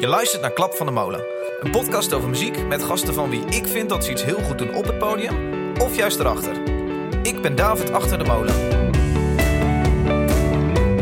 [0.00, 1.24] Je luistert naar Klap van de Molen.
[1.60, 4.58] Een podcast over muziek met gasten van wie ik vind dat ze iets heel goed
[4.58, 5.36] doen op het podium
[5.80, 6.52] of juist erachter.
[7.22, 8.54] Ik ben David Achter de Molen.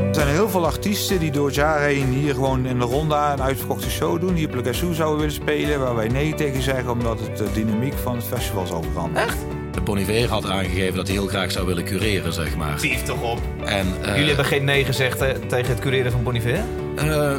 [0.08, 3.32] Er zijn heel veel artiesten die door het jaar heen hier gewoon in de ronda
[3.32, 4.34] een uitverkochte show doen.
[4.34, 7.94] Die op Le zouden willen spelen, waar wij nee tegen zeggen omdat het de dynamiek
[7.94, 9.28] van het festival zal veranderen.
[9.28, 9.38] Echt?
[9.72, 12.76] De Boniver had aangegeven dat hij heel graag zou willen cureren, zeg maar.
[12.78, 13.38] Tief toch op.
[13.64, 16.64] En, eh, Jullie hebben geen nee gezegd eh, tegen het cureren van Boniver?
[16.98, 17.34] Eh,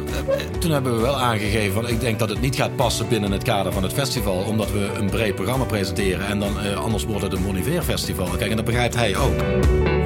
[0.58, 3.42] toen hebben we wel aangegeven, van, ik denk dat het niet gaat passen binnen het
[3.42, 7.22] kader van het festival, omdat we een breed programma presenteren en dan eh, anders wordt
[7.22, 8.26] het een Boniver festival.
[8.26, 9.99] Kijk, en dat begrijpt hij ook.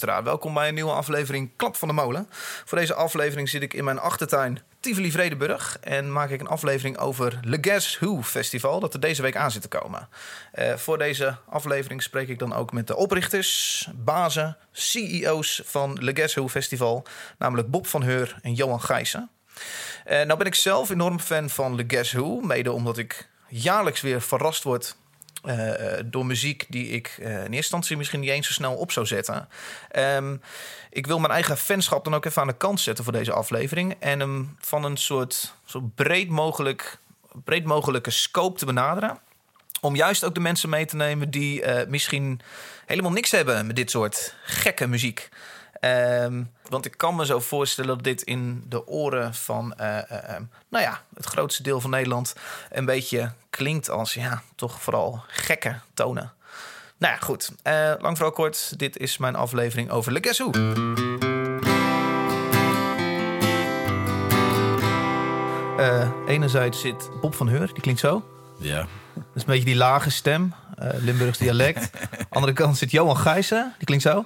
[0.00, 2.28] Welkom bij een nieuwe aflevering Klap van de Molen.
[2.64, 6.98] Voor deze aflevering zit ik in mijn achtertuin Tivoli Vredenburg en maak ik een aflevering
[6.98, 10.08] over Le Guess Who Festival dat er deze week aan zit te komen.
[10.52, 16.14] Eh, voor deze aflevering spreek ik dan ook met de oprichters, bazen, CEO's van Le
[16.14, 17.06] Guess Who Festival,
[17.38, 19.30] namelijk Bob van Heur en Johan Gijssen.
[20.04, 24.00] Eh, nou ben ik zelf enorm fan van Le Guess Who, mede omdat ik jaarlijks
[24.00, 24.96] weer verrast word
[25.46, 25.72] uh,
[26.04, 29.06] door muziek die ik uh, in eerste instantie misschien niet eens zo snel op zou
[29.06, 29.48] zetten.
[29.96, 30.40] Um,
[30.90, 33.96] ik wil mijn eigen fanschap dan ook even aan de kant zetten voor deze aflevering.
[33.98, 36.98] En hem van een soort zo breed, mogelijk,
[37.44, 39.18] breed mogelijke scope te benaderen.
[39.80, 42.40] Om juist ook de mensen mee te nemen die misschien
[42.86, 45.28] helemaal niks hebben met dit soort gekke muziek.
[45.80, 50.36] Um, want ik kan me zo voorstellen dat dit in de oren van uh, uh,
[50.68, 52.34] nou ja, het grootste deel van Nederland
[52.70, 56.32] een beetje klinkt als ja, toch vooral gekke tonen.
[56.98, 57.52] Nou ja, goed.
[57.62, 60.50] Uh, lang vooral kort, dit is mijn aflevering over Le Guess Who.
[66.26, 68.28] enerzijds zit Bob van Heur, die klinkt zo.
[68.58, 68.86] Ja.
[69.14, 71.90] Dat is een beetje die lage stem, Limburgs dialect.
[72.30, 74.24] andere kant zit Johan Gijssen, die klinkt zo.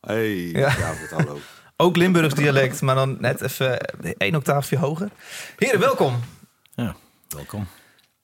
[0.00, 0.76] Hey, ja.
[0.76, 1.38] David, hallo.
[1.76, 3.78] Ook Limburgs dialect, maar dan net even
[4.16, 5.10] één octaafje hoger.
[5.56, 6.20] Heren, welkom.
[6.74, 6.96] Ja,
[7.28, 7.66] welkom.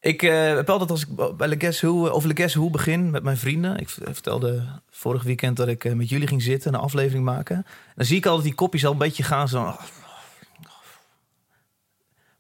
[0.00, 3.10] Ik uh, heb altijd als ik bij Le Guess Who, over Le Guess Who begin
[3.10, 3.78] met mijn vrienden.
[3.78, 7.66] Ik vertelde vorig weekend dat ik uh, met jullie ging zitten en een aflevering maken.
[7.94, 9.60] Dan zie ik altijd die kopjes al een beetje gaan zo...
[9.60, 9.80] Oh,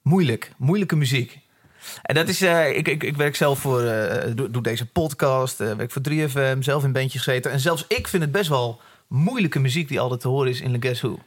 [0.02, 1.38] moeilijk, moeilijke muziek.
[2.02, 3.80] En dat is, uh, ik, ik, ik, werk zelf voor,
[4.34, 7.50] doe, doe, deze podcast, werk voor 3FM, zelf in bandje gezeten.
[7.50, 10.70] En zelfs ik vind het best wel moeilijke muziek die altijd te horen is in
[10.70, 11.18] Le Guess Who.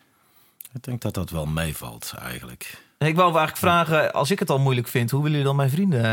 [0.73, 2.85] Ik denk dat dat wel meevalt eigenlijk.
[2.97, 5.55] En ik wou eigenlijk vragen, als ik het al moeilijk vind, hoe willen jullie dan
[5.55, 6.03] mijn vrienden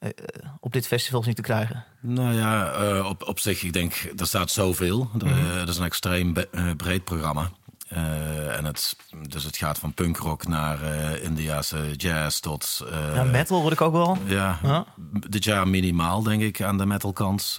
[0.00, 1.84] uh, uh, op dit festival zien te krijgen?
[2.00, 5.10] Nou ja, uh, op, op zich, ik denk, er staat zoveel.
[5.12, 5.58] Mm -hmm.
[5.58, 6.34] Dat is een extreem
[6.76, 7.50] breed programma.
[7.88, 8.96] en het,
[9.28, 10.78] dus het gaat van punkrock naar
[11.22, 12.84] Indiase jazz tot...
[13.14, 14.18] ja, metal hoor ik ook wel.
[14.26, 14.86] Ja, ja,
[15.28, 17.58] dit jaar minimaal denk ik aan de metalkant.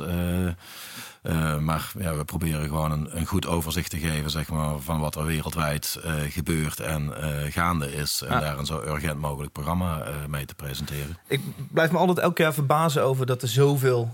[1.26, 5.00] Uh, maar ja, we proberen gewoon een, een, goed overzicht te geven zeg maar, van
[5.00, 8.22] wat er wereldwijd uh, gebeurt en uh, gaande is.
[8.22, 8.40] En ja.
[8.40, 11.18] daar een zo urgent mogelijk programma mee te presenteren.
[11.28, 11.42] Ik
[11.72, 14.14] blijf me altijd elke jaar verbazen over dat er zoveel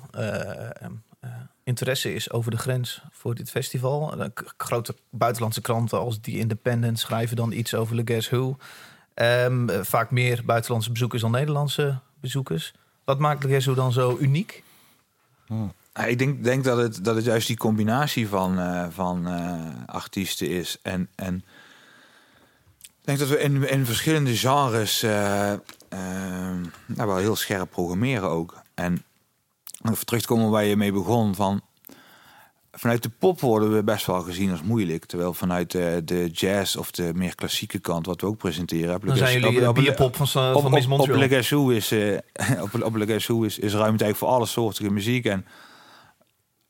[1.63, 4.13] interesse is over de grens voor dit festival.
[4.57, 8.57] grote buitenlandse kranten als The Independent schrijven dan iets over Le Guess Who.
[9.15, 12.73] Um, vaak meer buitenlandse bezoekers dan Nederlandse bezoekers.
[13.03, 14.63] Wat maakt Le Guess Who dan zo uniek?
[15.47, 15.71] Hmm.
[15.93, 20.49] Ik denk, denk dat, het, dat het juist die combinatie van, uh, van uh, artiesten
[20.49, 20.77] is.
[20.81, 21.35] En, en
[22.81, 25.53] ik denk dat we in, in verschillende genres uh,
[26.85, 28.61] nou, wel heel scherp programmeren ook.
[28.73, 29.03] En
[29.89, 31.35] even terug te komen waar je mee begon.
[31.35, 31.61] Van,
[32.71, 35.05] vanuit de pop worden we best wel gezien als moeilijk.
[35.05, 38.99] Terwijl vanuit de, de jazz of de meer klassieke kant, wat we ook presenteren...
[39.05, 41.17] Dan zijn jullie op, bierpop van, van op, Miss Montreal.
[41.17, 41.91] Op, op, op is,
[42.81, 45.25] op, op is, is, is ruimte eigenlijk voor alle soorten muziek.
[45.25, 45.45] En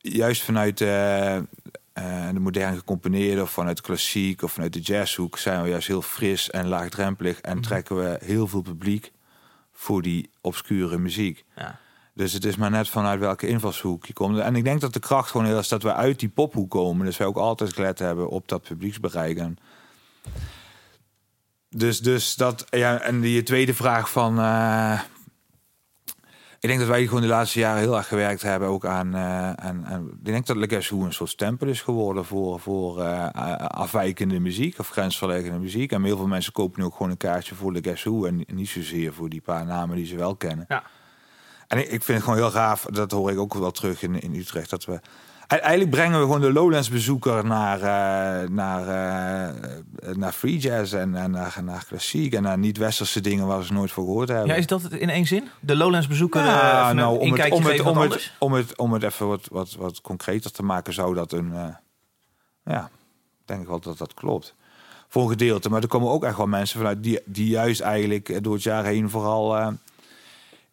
[0.02, 1.42] juist vanuit uh, uh,
[2.32, 6.50] de moderne gecomponeerde of vanuit klassiek of vanuit de jazzhoek zijn we juist heel fris
[6.50, 7.62] en laagdrempelig en mm.
[7.62, 9.12] trekken we heel veel publiek
[9.72, 11.44] voor die obscure muziek.
[11.56, 11.80] Ja.
[12.14, 14.38] Dus het is maar net vanuit welke invalshoek je komt.
[14.38, 17.06] En ik denk dat de kracht gewoon heel is dat we uit die pophoek komen.
[17.06, 19.38] Dus wij ook altijd gelet hebben op dat publieksbereik.
[19.38, 19.58] En
[21.68, 25.00] dus, dus dat, ja, en die tweede vraag van, uh,
[26.62, 29.14] ik denk dat wij gewoon de laatste jaren heel erg gewerkt hebben ook aan.
[29.14, 32.60] Uh, en, en ik denk dat Le Guess Who een soort stempel is geworden voor,
[32.60, 33.26] voor uh,
[33.66, 35.92] afwijkende muziek of grensverleggende muziek.
[35.92, 38.44] En heel veel mensen kopen nu ook gewoon een kaartje voor Le Guess Who en
[38.46, 40.64] niet zozeer voor die paar namen die ze wel kennen.
[40.68, 40.82] Ja.
[41.66, 44.20] En ik, ik vind het gewoon heel gaaf, dat hoor ik ook wel terug in,
[44.20, 45.00] in Utrecht, dat we
[45.60, 51.14] Eigenlijk brengen we gewoon de Lowlands bezoeker naar, uh, naar, uh, naar free jazz en,
[51.14, 54.46] en naar, naar klassiek en naar niet-westerse dingen waar ze nooit voor gehoord hebben.
[54.46, 55.48] Ja, is dat het in één zin?
[55.60, 58.92] De Lowlands bezoeker ja, uh, nou, om, het, om, het, om, het, om, het, om
[58.92, 61.52] het even wat, wat, wat concreter te maken, zou dat een...
[62.64, 62.90] ja,
[63.44, 64.54] denk ik wel dat dat klopt.
[65.08, 65.68] Voor een gedeelte.
[65.68, 68.84] Maar er komen ook echt wel mensen vanuit die, die juist eigenlijk door het jaar
[68.84, 69.76] heen vooral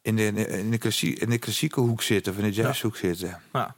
[0.01, 2.99] in de, in de, klassieke, in de klassieke hoek zitten, of in de jazzhoek ja.
[2.99, 3.41] zitten.
[3.53, 3.75] Ja.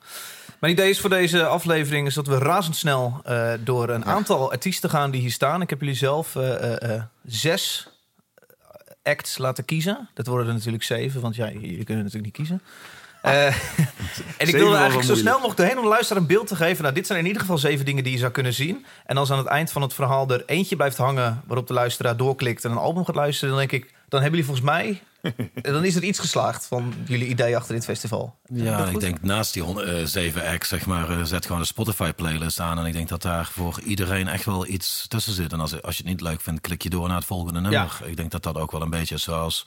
[0.62, 4.90] Mijn idee is voor deze aflevering is dat we razendsnel uh, door een aantal artiesten
[4.90, 5.62] gaan die hier staan.
[5.62, 7.88] Ik heb jullie zelf uh, uh, zes
[9.04, 10.10] acts laten kiezen.
[10.14, 12.62] Dat worden er natuurlijk zeven, want ja, jullie kunnen natuurlijk niet kiezen.
[14.38, 16.84] en ik wilde eigenlijk zo snel mogelijk doorheen om de luisteraar een beeld te geven.
[16.84, 18.86] Nou, dit zijn in ieder geval zeven dingen die je zou kunnen zien.
[19.06, 21.42] En als aan het eind van het verhaal er eentje blijft hangen...
[21.46, 23.50] waarop de luisteraar doorklikt en een album gaat luisteren...
[23.50, 25.02] dan denk ik, dan hebben jullie volgens mij
[25.62, 28.36] dan is er iets geslaagd van jullie idee achter dit festival.
[28.54, 32.60] Ja, ik denk naast die uh, 7 acts, zeg maar, uh, zet gewoon een Spotify-playlist
[32.60, 32.80] aan.
[32.80, 35.54] En ik denk dat daar voor iedereen echt wel iets tussen zit.
[35.54, 38.02] En als, als je het niet leuk vindt, klik je door naar het volgende nummer.
[38.06, 39.66] Ik denk dat dat ook wel een beetje zoals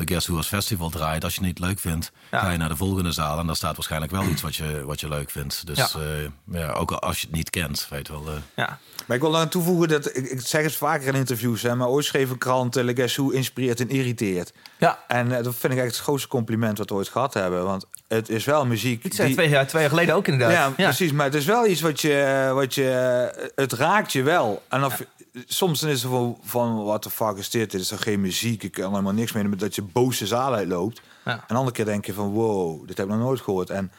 [0.00, 1.24] de Guess Who als festival draait.
[1.24, 3.38] Als je het niet leuk vindt, ga je naar de volgende zaal.
[3.38, 5.66] En daar staat waarschijnlijk wel iets wat je, wat je leuk vindt.
[5.66, 5.88] Dus ja.
[5.96, 8.24] Uh, ja ook als je het niet kent, weet wel.
[8.26, 8.32] Uh.
[8.56, 8.78] Ja.
[9.06, 11.88] Maar ik wil aan toevoegen dat, ik, ik, zeg het vaker in interviews, hè, maar
[11.88, 14.52] ooit schreef een krant, uh, Guess Who inspireert en irriteert.
[14.78, 14.98] Ja.
[15.08, 17.64] En uh, dat vind ik echt het grootste compliment wat we ooit gehad hebben.
[17.64, 19.02] Want het is wel muziek.
[19.02, 20.56] Het zei twee, jaar, twee jaar geleden ook inderdaad.
[20.56, 21.12] Ja, ja, precies.
[21.12, 24.62] Maar het is wel iets wat je, wat je, het raakt je wel.
[24.68, 27.70] En of, ja soms is het van, van wat de fuck is dit?
[27.70, 28.62] Dit is toch geen muziek?
[28.62, 29.44] Ik kan helemaal niks mee.
[29.44, 31.02] Maar dat je boze zaal uitloopt.
[31.24, 31.32] Ja.
[31.32, 33.70] En een andere keer denk je van wow, dit heb ik nog nooit gehoord.
[33.70, 33.92] En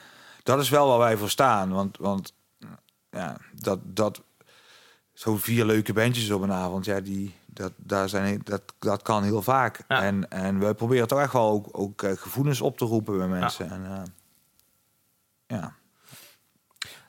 [0.44, 1.72] dat is wel waar wij voor staan.
[1.72, 2.34] Want, want
[3.10, 4.22] ja, dat, dat
[5.14, 9.24] zo vier leuke bandjes op een avond, ja, die, dat, daar zijn, dat, dat kan
[9.24, 9.84] heel vaak.
[9.88, 10.02] Ja.
[10.04, 13.28] En, en we proberen toch echt wel ook, ook uh, gevoelens op te roepen bij
[13.28, 13.66] mensen.
[13.66, 13.72] Ja.
[13.72, 14.02] En, uh,
[15.60, 15.76] ja.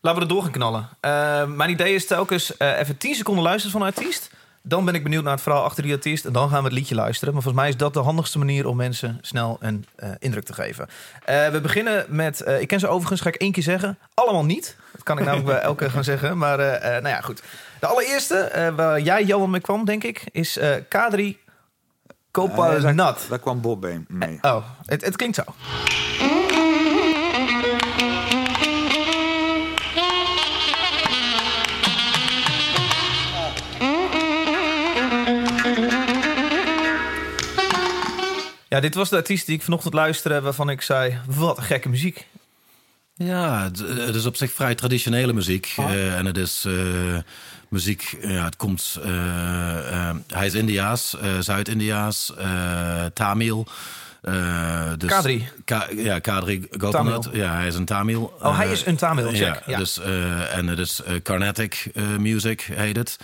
[0.02, 0.88] Laten we er door gaan knallen.
[1.00, 4.30] Uh, mijn idee is telkens uh, even 10 seconden luisteren van een artiest.
[4.62, 6.24] Dan ben ik benieuwd naar het verhaal achter die artiest.
[6.24, 7.34] En dan gaan we het liedje luisteren.
[7.34, 10.52] Maar volgens mij is dat de handigste manier om mensen snel een uh, indruk te
[10.52, 10.88] geven.
[11.24, 13.98] we beginnen met, ik ken ze overigens, ga ik één keer zeggen.
[14.14, 14.76] Allemaal niet.
[14.92, 16.38] Dat kan ik namelijk bij elke gaan zeggen.
[16.38, 17.42] Maar nou ja, goed.
[17.80, 20.58] De allereerste, waar jij Johan mee kwam, denk ik, is
[20.88, 21.38] Kadri
[22.30, 22.96] Kopanat.
[22.96, 24.38] daar, daar kwam Bob mee.
[24.40, 25.42] oh, het, het klinkt zo.
[38.72, 41.88] Ja, dit was de artiest die ik vanochtend luisterde, waarvan ik zei: wat een gekke
[41.88, 42.26] muziek.
[43.14, 45.74] Ja, het, het is op zich vrij traditionele muziek.
[45.76, 45.90] Oh.
[45.90, 47.18] Uh, en het is uh,
[47.68, 48.98] muziek, ja, het komt.
[49.06, 52.32] Uh, hij is Indiaas, Zuid-Indiaas,
[53.14, 53.66] Tamil.
[54.96, 55.48] dus Kadri.
[55.64, 57.28] Ka ja, Kadri Gopinath.
[57.32, 58.36] Ja, hij is een Tamil.
[58.40, 59.38] Oh, hij is een Tamil, check.
[59.38, 59.78] Ja, ja.
[59.78, 60.00] Dus,
[60.50, 63.18] en het is Carnatic music, heet het.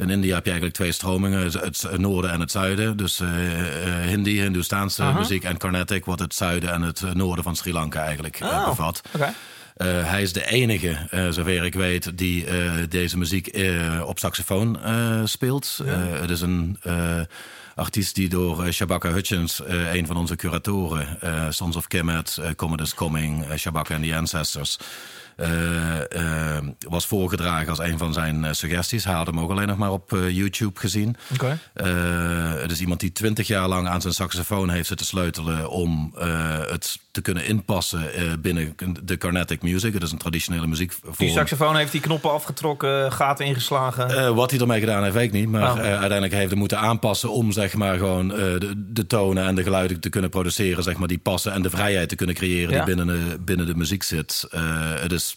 [0.00, 2.96] In India heb je eigenlijk twee stromingen, het noorden en het zuiden.
[2.96, 3.28] Dus uh,
[4.06, 5.18] Hindi, Hindoestaanse uh -huh.
[5.18, 8.68] muziek en Carnatic wordt het zuiden en het noorden van Sri Lanka eigenlijk uh, oh,
[8.68, 9.00] bevat.
[9.14, 9.32] Okay.
[10.04, 10.96] hij is de enige,
[11.30, 12.46] zover ik weet, die
[12.88, 13.58] deze muziek
[14.04, 14.78] op saxofoon
[15.24, 15.80] speelt.
[15.84, 15.92] Ja.
[15.92, 16.78] het is een
[17.74, 21.18] artiest die door Shabaka Hutchins, een van onze curatoren,
[21.54, 24.88] Sons of Kemet, Commodus Coming, Shabaka and the Ancestors, uh, uh,
[26.88, 29.04] was voorgedragen als een van zijn uh, suggesties.
[29.04, 31.16] Hij had hem ook alleen nog maar op YouTube gezien.
[31.32, 31.58] Okay.
[32.60, 36.14] het is iemand die twintig jaar lang aan zijn saxofoon heeft zitten sleutelen om
[36.68, 38.10] het te kunnen inpassen
[38.40, 39.92] binnen de Carnatic music.
[39.92, 40.94] Het is een traditionele muziek.
[41.16, 44.34] Die saxofoon heeft die knoppen afgetrokken, gaten ingeslagen.
[44.34, 45.48] wat hij ermee gedaan heeft, weet ik niet.
[45.48, 45.78] Maar oh.
[45.78, 50.00] uiteindelijk heeft hij moeten aanpassen om zeg maar gewoon de, de, tonen en de geluiden
[50.00, 52.84] te kunnen produceren, zeg maar, die passen en de vrijheid te kunnen creëren ja.
[52.84, 54.46] die binnen de, binnen de muziek zit.
[55.00, 55.29] het is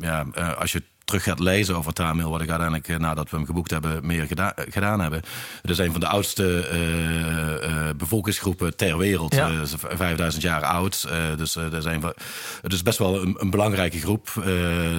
[0.00, 3.36] ja, uh, als je terug gaat lezen over Tamil, wat ik uiteindelijk uh, nadat we
[3.36, 5.22] hem geboekt hebben, meer geda gedaan hebben.
[5.62, 9.34] Het is een van de oudste bevolkingsgroepen ter wereld.
[9.34, 9.50] Ja.
[9.66, 11.08] 5000 jaar oud.
[11.36, 12.14] dus dat is een van,
[12.62, 14.30] het is best wel een, een belangrijke groep.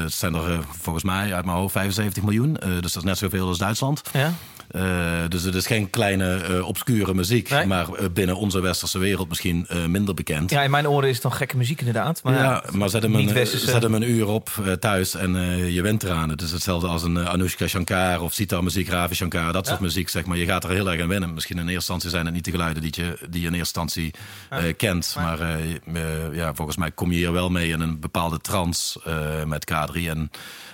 [0.02, 2.54] het zijn er volgens mij uit mijn hoofd 75 miljoen.
[2.54, 4.02] dus dat is net zoveel als Duitsland.
[4.14, 4.34] Ja.
[4.76, 4.82] Uh,
[5.28, 7.66] dus het is geen kleine uh, obscure muziek, nee.
[7.66, 10.50] maar uh, binnen onze westerse wereld misschien minder bekend.
[10.50, 12.24] Ja, in mijn oren is het dan gekke muziek inderdaad.
[12.24, 14.50] Maar ja, maar zet hem, een, zet hem een uur op
[14.80, 15.34] thuis en
[15.74, 16.30] je went eraan.
[16.30, 19.86] Het is hetzelfde als een Anushka Shankar of Sita muziek, Ravi Shankar, dat soort ja.
[19.86, 20.10] muziek.
[20.10, 20.38] Zeg maar.
[20.38, 21.34] Je gaat er heel erg aan wennen.
[21.34, 23.80] Misschien in eerste instantie zijn het niet de geluiden die je, die je in eerste
[23.82, 24.14] instantie
[24.50, 24.74] ja.
[24.78, 25.16] kent.
[25.16, 25.40] Maar
[26.34, 29.00] ja, volgens mij kom je hier wel mee in een bepaalde trance
[29.46, 30.32] met K3 en...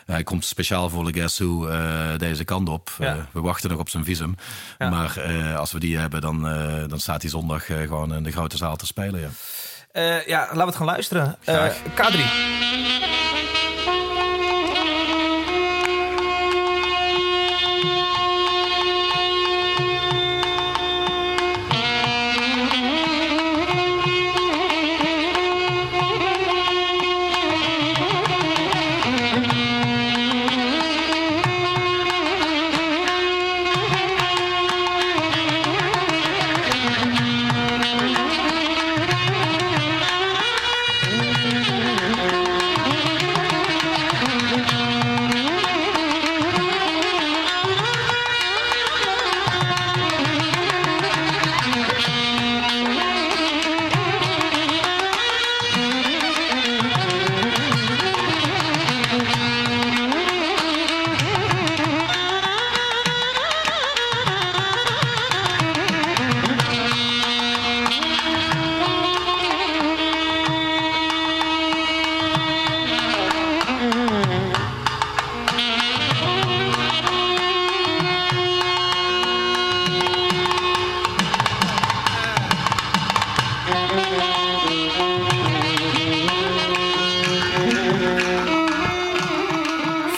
[0.07, 2.91] Hij komt speciaal voor Le Guess Who uh, deze kant op.
[2.99, 3.15] Ja.
[3.15, 4.35] Uh, we wachten nog op zijn visum.
[4.77, 4.89] Ja.
[4.89, 6.41] Maar uh, als we die hebben, dan,
[6.87, 9.19] dan staat hij zondag gewoon in de grote zaal te spelen.
[9.19, 11.37] Ja, ja laten we het gaan luisteren.
[11.95, 13.16] K3.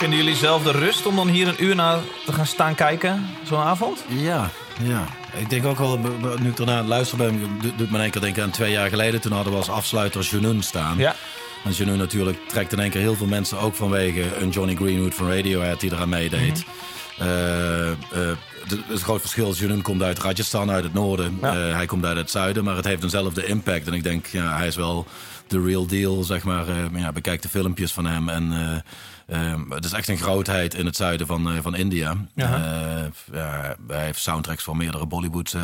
[0.07, 3.59] Jullie zelf de rust om dan hier een uur naar te gaan staan kijken, zo'n
[3.59, 4.03] avond?
[4.07, 4.49] Ja,
[4.83, 5.03] ja.
[5.37, 5.97] Ik denk ook wel,
[6.39, 9.21] nu ik het luisteren ben, doet- me in één keer denken aan twee jaar geleden.
[9.21, 10.97] Toen hadden we als afsluiter Junun staan.
[10.97, 11.15] Ja.
[11.63, 15.13] En Junun natuurlijk trekt in één keer heel veel mensen, ook vanwege een Johnny Greenwood
[15.15, 16.63] van Radiohead die eraan meedeed.
[17.17, 21.37] Eh, eh, de- het groot verschil is, Junun komt uit Rajasthan, uit het noorden.
[21.41, 21.67] Ja.
[21.67, 23.87] Eh, hij komt uit het zuiden, maar het heeft eenzelfde impact.
[23.87, 25.05] En ik denk, ja, hij is wel
[25.47, 26.67] de real deal, zeg maar.
[26.67, 28.51] Eh, ja, bekijk de filmpjes van hem en...
[28.53, 28.91] eh,
[29.29, 32.15] eh, het is echt een grootheid in het zuiden van, eh, van India.
[32.35, 32.45] Ja.
[32.55, 35.61] Eh, ja, hij heeft soundtracks voor meerdere Bollywood eh,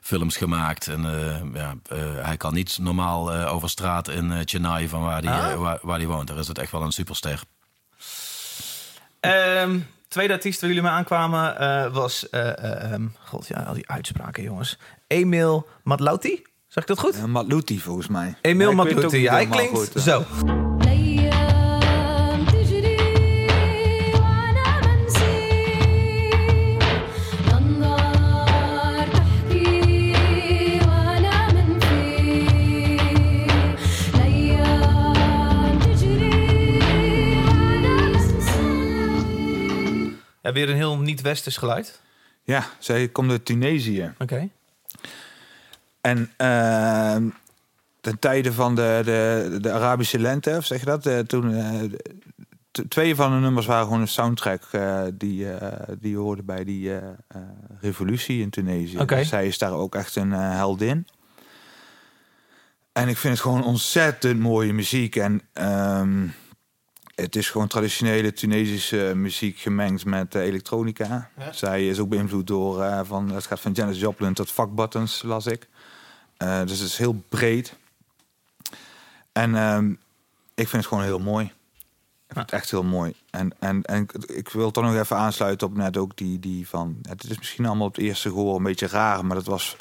[0.00, 0.86] films gemaakt.
[0.88, 5.02] En eh, ja, eh, hij kan niet normaal eh, over straat in eh, Chennai van
[5.02, 5.54] waar hij Ah.
[5.60, 6.28] waar, waar die woont.
[6.28, 7.40] Daar is het echt wel een superster.
[9.20, 12.28] Ehm, tweede artiest waar jullie mee aankwamen eh, was...
[12.28, 14.78] eh, eh, ehm, God, ja, al die uitspraken, jongens.
[15.06, 16.42] Emil Matlauti.
[16.68, 17.16] Zeg ik dat goed?
[17.16, 18.34] Uh, Matluti volgens mij.
[18.40, 20.00] Emil Ja, niet Hij klinkt goed, ja.
[20.00, 20.24] zo.
[40.48, 42.00] En weer een heel niet-westers geluid?
[42.42, 44.12] Ja, zij komt uit Tunesië.
[44.18, 44.48] Oké.
[46.00, 47.30] En uh,
[48.00, 51.02] ten tijde van de, de, de Arabische lente, of zeg je dat?
[51.02, 51.82] De, toen, eh,
[52.88, 55.46] twee van de nummers waren gewoon een soundtrack eh, die,
[55.98, 56.92] die hoorde bij die
[57.80, 58.98] revolutie in Tunesië.
[58.98, 59.18] Okay.
[59.18, 61.06] Dus zij is daar ook echt een heldin.
[62.92, 65.16] En ik vind het gewoon ontzettend mooie muziek.
[65.16, 65.40] En...
[65.52, 66.34] Um,
[67.20, 71.30] het is gewoon traditionele Tunesische muziek gemengd met eh, elektronica.
[71.38, 71.52] Ja.
[71.52, 75.22] Zij is ook beïnvloed door, eh, van, het gaat van Janis Joplin tot Fuck Buttons,
[75.22, 75.68] las ik.
[76.36, 77.74] Eh, dus het is heel breed.
[79.32, 79.90] En ehm,
[80.54, 81.44] ik vind het gewoon heel mooi.
[82.26, 83.14] Ik vind het echt heel mooi.
[83.30, 86.68] En, en, en ik- ik wil toch nog even aansluiten op net ook die, die
[86.68, 86.98] van...
[87.08, 89.24] Het is misschien allemaal op het eerste gehoor een beetje raar...
[89.24, 89.76] maar dat was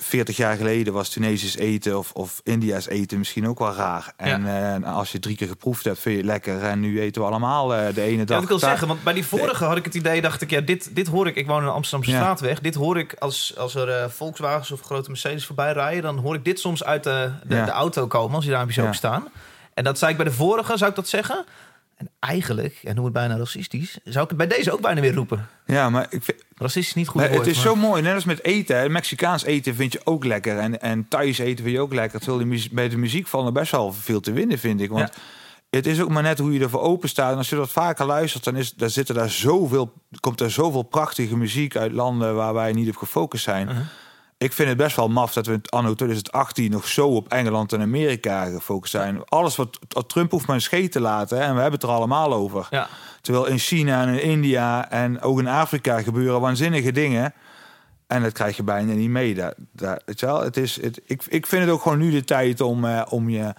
[0.00, 4.12] 40 jaar geleden was Tunesisch eten of, of India's eten misschien ook wel raar.
[4.16, 4.46] En
[4.82, 6.62] eh, als je drie keer geproefd hebt, vind je het lekker.
[6.62, 8.34] En nu eten we allemaal eh, de ene Ja, dag...
[8.34, 10.60] wat ik wil zeggen, want bij die vorige had ik het idee, dacht ik, ja,
[10.60, 11.36] dit, dit hoor ik.
[11.36, 12.16] Ik woon in de Amsterdamse Ja.
[12.20, 12.60] straatweg.
[12.60, 16.02] Dit hoor ik als, als er eh, Volkswagens of grote Mercedes voorbij rijden.
[16.02, 18.86] Dan hoor ik dit soms uit de, de, auto komen als die Ja.
[18.86, 19.28] op staan.
[19.74, 21.44] En dat zei ik bij de vorige, zou ik dat zeggen?
[22.22, 25.14] En eigenlijk, en noem het bijna racistisch, zou ik het bij deze ook bijna weer
[25.14, 25.48] roepen.
[25.66, 27.40] Ja, maar ik vind, Racistisch is niet goed Maar woord.
[27.46, 28.76] het is maar- zo mooi, net als met eten.
[28.76, 28.88] hè.
[28.88, 30.58] Mexicaans eten vind je ook lekker.
[30.58, 32.20] En, en Thais eten vind je ook lekker.
[32.20, 34.90] Terwijl bij de muziek valt er best wel veel te winnen, vind ik.
[34.90, 35.12] Want
[35.70, 37.32] het is ook maar net hoe je ervoor open staat.
[37.32, 40.82] En als je dat vaker luistert, dan, is, dan zitten daar zoveel, komt er zoveel
[40.82, 43.68] prachtige muziek uit landen waar wij niet op gefocust zijn.
[43.68, 43.82] Uh-huh.
[44.42, 47.72] Ik vind het best wel maf dat we in anno 2018 nog zo op Engeland
[47.72, 49.24] en Amerika gefocust zijn.
[49.24, 51.36] Alles wat Trump hoeft maar een scheet te laten.
[51.36, 52.66] Hè, en we hebben het er allemaal over.
[52.70, 52.88] Ja.
[53.20, 57.34] Terwijl in China en in India en ook in Afrika gebeuren waanzinnige dingen.
[58.06, 59.34] En dat krijg je bijna niet mee.
[59.34, 60.42] Daar, daar, weet je wel?
[60.42, 63.28] Het is, het, ik, ik vind het ook gewoon nu de tijd om, eh, om
[63.28, 63.54] je...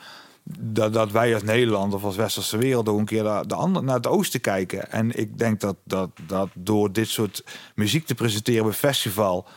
[0.60, 3.84] Dat, dat wij als Nederland of als westerse wereld ook een keer naar, de ander,
[3.84, 4.92] naar het oosten kijken.
[4.92, 7.44] En ik denk dat, dat, dat door dit soort
[7.76, 9.48] muziek te presenteren bij festival...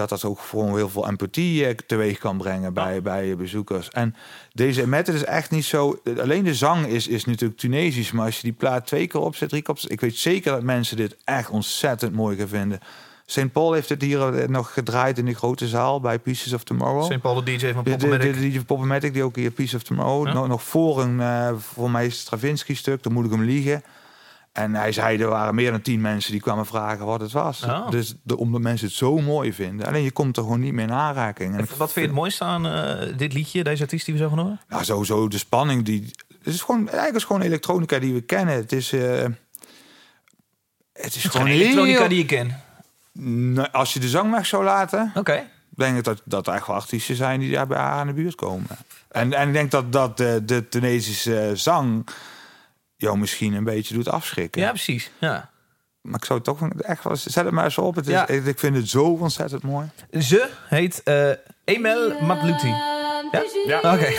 [0.00, 3.88] dat dat ook gewoon heel veel empathie eh, teweeg kan brengen bij, bij bezoekers.
[3.88, 4.14] En
[4.52, 6.00] deze method is echt niet zo...
[6.20, 8.12] Alleen de zang is, is natuurlijk Tunesisch.
[8.12, 9.90] Maar als je die plaat twee keer opzet, drie keer opzet...
[9.90, 12.80] Ik weet zeker dat mensen dit echt ontzettend mooi gaan vinden.
[13.26, 13.52] St.
[13.52, 17.12] Paul heeft het hier eh, nog gedraaid in de grote zaal bij Pieces of Tomorrow.
[17.12, 17.20] St.
[17.20, 20.26] Paul, de DJ van De, de, de, die ook hier Piece of Tomorrow.
[20.26, 20.32] Ja.
[20.32, 23.82] Nog, nog voor een, eh, voor mij Stravinsky-stuk, dan moet ik hem liegen.
[24.52, 27.62] En hij zei, er waren meer dan tien mensen die kwamen vragen wat het was.
[27.62, 27.90] Oh.
[27.90, 29.86] Dus de, omdat mensen het zo mooi vinden.
[29.86, 31.52] Alleen je komt er gewoon niet meer in aanraking.
[31.58, 34.28] En Wat vind je het mooiste aan eh, dit liedje, deze artiest die we zo
[34.28, 34.60] gaan horen?
[34.68, 36.10] nou, sowieso de spanning die.
[36.42, 38.54] Het is gewoon eigenlijk is gewoon elektronica die we kennen.
[38.54, 38.92] Het is.
[38.92, 39.36] eh, het
[40.92, 42.52] is Het is gewoon elektronica die je kent.
[43.12, 45.44] Nou, als je de zang weg zou laten, Oké.
[45.68, 48.12] denk ik dat dat er echt wel artiesten zijn die daar bij haar aan de
[48.12, 48.66] buurt komen.
[49.08, 52.06] En, en ik denk dat dat de, de Tunesische zang
[53.00, 54.62] jou misschien een beetje doet afschrikken.
[54.62, 55.10] Ja, precies.
[55.18, 55.50] Ja.
[56.00, 57.94] Maar ik zou het toch echt wel zet het maar eens op.
[57.94, 59.90] Het is, ik, vind het zo ontzettend mooi.
[60.10, 61.30] Ze heet uh,
[61.64, 62.66] Emel Matluti.
[62.66, 63.42] Ja?
[63.66, 63.94] ja.
[63.94, 64.12] Oké.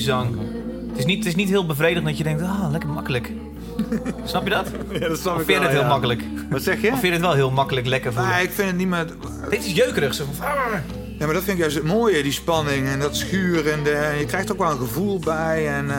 [0.00, 0.36] Zang.
[0.88, 3.32] Het is niet, het is niet heel bevredigend dat je denkt, ah, lekker makkelijk.
[4.24, 4.66] Snap je dat?
[4.90, 6.22] Of Ja, dat snap vind je het heel makkelijk?
[6.50, 6.86] Wat zeg je?
[6.86, 8.30] Of vind je het wel heel makkelijk lekker voelen?
[8.32, 9.06] Nee, ik vind het niet meer...
[9.50, 10.14] Dit is jeukerig.
[10.14, 10.54] Zo van, ah.
[11.18, 13.90] Ja, maar dat vind ik juist het mooie, die spanning en dat schurende.
[13.90, 15.90] En je krijgt ook wel een gevoel bij en...
[15.90, 15.96] eh,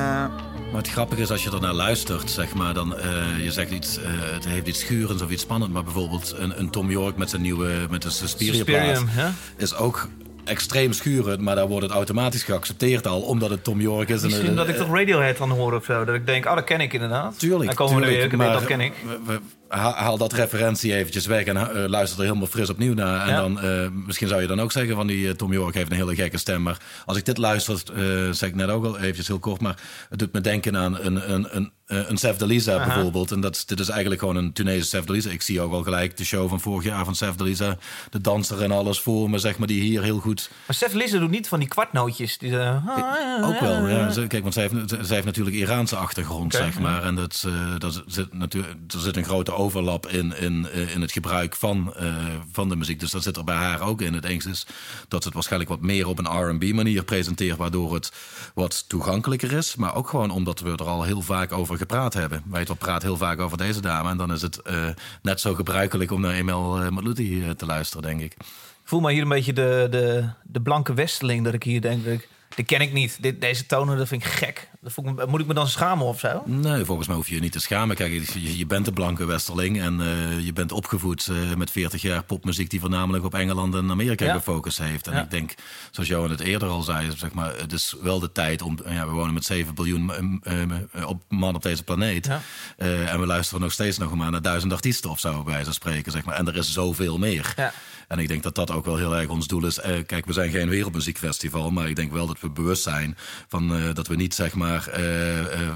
[0.71, 3.97] Maar het grappige is als je ernaar luistert, zeg maar, dan eh, je zegt iets,
[3.97, 7.29] eh, het heeft iets schurends of iets spannends, maar bijvoorbeeld een, een Tom York met
[7.29, 10.07] zijn nieuwe, met Suspiria-plaat Suspirium, is ook
[10.43, 14.21] extreem schurend, maar daar wordt het automatisch geaccepteerd al, omdat het Tom York is.
[14.21, 16.05] en, Misschien dat ik toch Radiohead dan hoor of zo.
[16.05, 17.39] Dat ik denk, oh, dat ken ik inderdaad.
[17.39, 18.93] Tuurlijk, Dan komen we er weer, maar dat ken ik.
[19.05, 19.39] we- we-
[19.77, 23.21] haal, dat referentie eventjes weg en eh, luister er helemaal fris opnieuw naar.
[23.27, 23.39] En Ja.
[23.41, 25.97] dan, eh, misschien zou je dan ook zeggen van die eh, Tom York heeft een
[25.97, 26.61] hele gekke stem.
[26.61, 27.77] Maar als ik dit luister,
[28.31, 29.75] zeg ik net ook al eventjes heel kort, maar
[30.09, 33.31] het doet me denken aan een, een, een, eh, een Sef Delisa bijvoorbeeld.
[33.31, 35.29] En dat, is- dit is eigenlijk gewoon een Tunesische Sef Delisa.
[35.29, 37.77] Ik zie ook al gelijk de show van vorig jaar van Sef Delisa.
[38.09, 41.19] De danser en alles voor me, zeg maar, die hier heel goed Maar Stef Lisse
[41.19, 42.37] doet niet van die kwartnootjes.
[42.37, 44.11] Die, eh, ook wel, ja.
[44.27, 47.03] Kijk, want zij heeft, zij heeft natuurlijk Iraanse achtergrond, zeg maar.
[47.03, 51.11] En dat, eh, dat zit natuurlijk, er zit een grote overlap in, in, in het
[51.11, 51.93] gebruik van,
[52.51, 52.99] van de muziek.
[52.99, 54.13] Dus dat zit er bij haar ook in.
[54.13, 54.65] Het eens is
[55.07, 57.57] dat ze het waarschijnlijk wat meer op een R&B manier presenteert...
[57.57, 58.11] waardoor het
[58.53, 59.75] wat toegankelijker is.
[59.75, 62.43] Maar ook gewoon omdat we er al heel vaak over gepraat hebben.
[62.49, 64.09] Wij het praat heel vaak over deze dame.
[64.09, 64.89] En dan is het eh,
[65.21, 68.33] net zo gebruikelijk om naar Emel uh, te luisteren, denk ik.
[68.33, 71.43] Ik voel me hier een beetje de, de, de blanke westeling.
[71.43, 73.17] Dat ik hier denk, ik, dit ken ik niet.
[73.21, 74.69] Dit, deze tonen, dat vind ik gek.
[74.81, 76.43] Dat ik me- moet ik me dan schamen of zo?
[76.45, 77.95] Nee, volgens mij hoef je je niet te schamen.
[77.95, 82.01] Kijk, je, je bent een blanke westerling en eh, je bent opgevoed eh, met 40
[82.01, 84.33] jaar popmuziek die voornamelijk op Engeland en Amerika Ja.
[84.33, 85.07] gefocust heeft.
[85.07, 85.21] En Ja.
[85.23, 85.53] ik denk,
[85.91, 88.77] zoals Johan het eerder al zei, zeg maar, het is wel de tijd om.
[88.89, 90.11] Ja, we wonen met 7 biljoen
[90.43, 92.25] eh, op, man op deze planeet.
[92.25, 92.41] Ja.
[92.77, 95.73] En we luisteren nog steeds nog maar naar duizend artiesten of zo, bij wijze van
[95.73, 96.11] spreken.
[96.11, 96.35] Zeg maar.
[96.35, 97.71] En er is zoveel meer.
[98.11, 99.79] En ik denk dat dat ook wel heel erg ons doel is.
[99.79, 103.75] Eh, kijk, we zijn geen wereldmuziekfestival, maar ik denk wel dat we bewust zijn van
[103.75, 105.67] eh, dat we niet zeg maar eh, eh,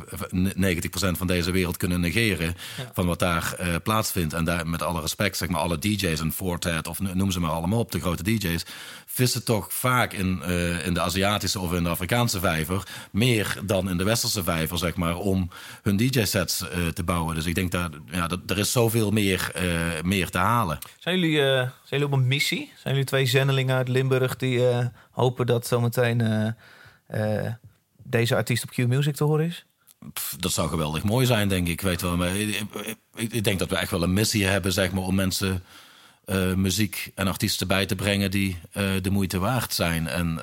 [0.56, 2.56] 90% van deze wereld kunnen negeren
[2.94, 4.34] van wat daar plaatsvindt.
[4.34, 7.52] En daar met alle respect, zeg maar, alle DJ's en Fortet of noem ze maar
[7.52, 8.66] allemaal op, de grote DJ's,
[9.06, 10.42] vissen toch vaak in,
[10.86, 14.96] in de Aziatische of in de Afrikaanse vijver meer dan in de Westerse vijver, zeg
[14.96, 15.50] maar, om
[15.82, 17.36] hun DJ-sets te bouwen.
[17.36, 19.52] Dus ik denk dat, ja, dat er is zoveel meer,
[20.04, 20.78] meer te halen.
[21.00, 22.72] Zijn jullie, zijn jullie op een missie?
[22.78, 26.48] Zijn jullie twee zendelingen uit Limburg die eh, hopen dat zometeen eh,
[27.08, 27.54] eh,
[28.04, 29.66] deze artiest op Q-Music te horen is?
[30.38, 31.82] Dat zou geweldig mooi zijn, denk ik.
[31.82, 32.62] Weet wel, maar ik,
[33.16, 35.64] ik, ik denk dat we echt wel een missie hebben, zeg maar, om mensen
[36.56, 38.58] muziek en artiesten bij te brengen die
[39.02, 40.08] de moeite waard zijn.
[40.08, 40.40] En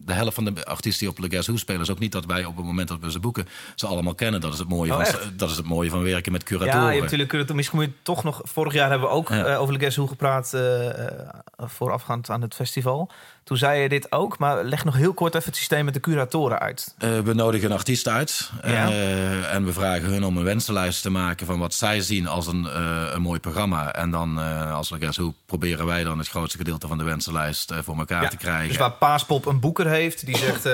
[0.00, 2.24] de helft van de artiesten die op Le Guess Who spelen, is ook niet dat
[2.24, 4.40] wij op het moment dat we ze boeken, ze allemaal kennen.
[4.40, 6.80] Dat is het mooie, Oh, van, dat is het mooie van werken met curatoren.
[6.80, 7.54] Ja, je hebt natuurlijk.
[7.54, 8.40] Misschien moet je toch nog...
[8.44, 9.44] Vorig jaar hebben we ook Ja.
[9.44, 10.54] eh, over Le Guess Who gepraat...
[10.54, 13.10] eh, eh, voorafgaand aan het festival.
[13.48, 16.00] Toen zei je dit ook, maar leg nog heel kort even het systeem met de
[16.00, 16.94] curatoren uit.
[16.98, 18.88] Eh, we nodigen een artiest uit Ja.
[18.88, 22.46] eh, en we vragen hun om een wensenlijst te maken van wat zij zien als
[22.46, 23.94] een, eh, een mooi programma.
[23.94, 24.38] En dan,
[24.72, 28.28] als we hoe proberen wij dan het grootste gedeelte van de wensenlijst voor elkaar Ja,
[28.28, 28.68] te krijgen.
[28.68, 30.64] Dus waar Paaspop een boeker heeft, die zegt: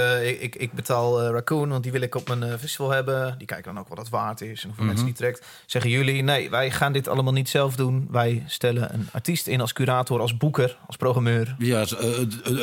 [0.40, 3.34] ik, ik, betaal Raccoon, want die wil ik op mijn festival hebben.
[3.38, 5.46] Die kijken dan ook wat het waard is en hoeveel mensen die trekt.
[5.66, 8.08] Zeggen jullie: nee, wij gaan dit allemaal niet zelf doen.
[8.10, 11.54] Wij stellen een artiest in als curator, als boeker, als programmeur.
[11.58, 11.84] Ja,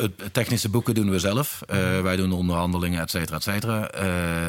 [0.01, 1.61] het- technische boeken doen we zelf.
[1.67, 3.89] Eh, wij doen de onderhandelingen, et cetera, et cetera.
[3.89, 4.03] Eh,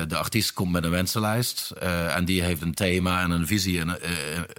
[0.09, 1.71] de artiest komt met een wensenlijst.
[1.71, 3.97] eh, en die heeft een thema en een visie in,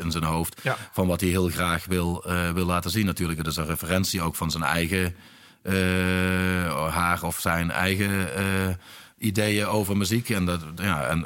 [0.03, 0.61] in zijn hoofd...
[0.63, 0.77] Ja.
[0.91, 3.37] van wat hij heel graag wil, wil laten zien natuurlijk.
[3.37, 5.15] Het is een referentie ook van zijn eigen...
[6.89, 8.27] haar of zijn eigen
[9.17, 10.29] ideeën over muziek.
[10.29, 11.25] En, dat, ja, en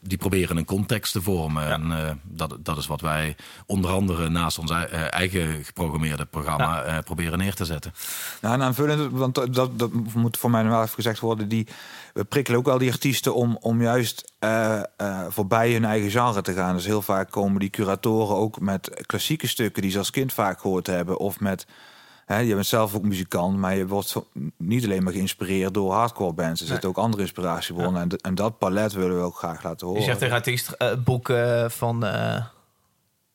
[0.00, 1.70] die proberen een context te vormen.
[1.70, 6.82] En eh, dat, dat is wat wij onder andere naast ons eh, eigen geprogrammeerde programma...
[6.82, 7.92] eh, proberen neer te zetten.
[8.40, 11.48] Nou, en aanvullend, want dat, dat, dat moet voor mij wel even gezegd worden.
[11.48, 11.66] Die,
[12.14, 16.42] we prikkelen ook wel die artiesten om, om juist eh, eh, voorbij hun eigen genre
[16.42, 16.74] te gaan.
[16.74, 20.60] Dus heel vaak komen die curatoren ook met klassieke stukken die ze als kind vaak
[20.60, 21.18] gehoord hebben.
[21.18, 21.66] Of met,
[22.34, 24.14] hè, je bent zelf ook muzikant, maar je wordt
[24.56, 26.60] niet alleen maar geïnspireerd door hardcore bands.
[26.60, 28.08] Er zitten ook andere inspiratiebronnen.
[28.20, 30.02] En, dat palet willen we ook graag laten Je horen.
[30.02, 32.04] zegt tegen artiest: eh, boek eh, van.
[32.04, 32.44] eh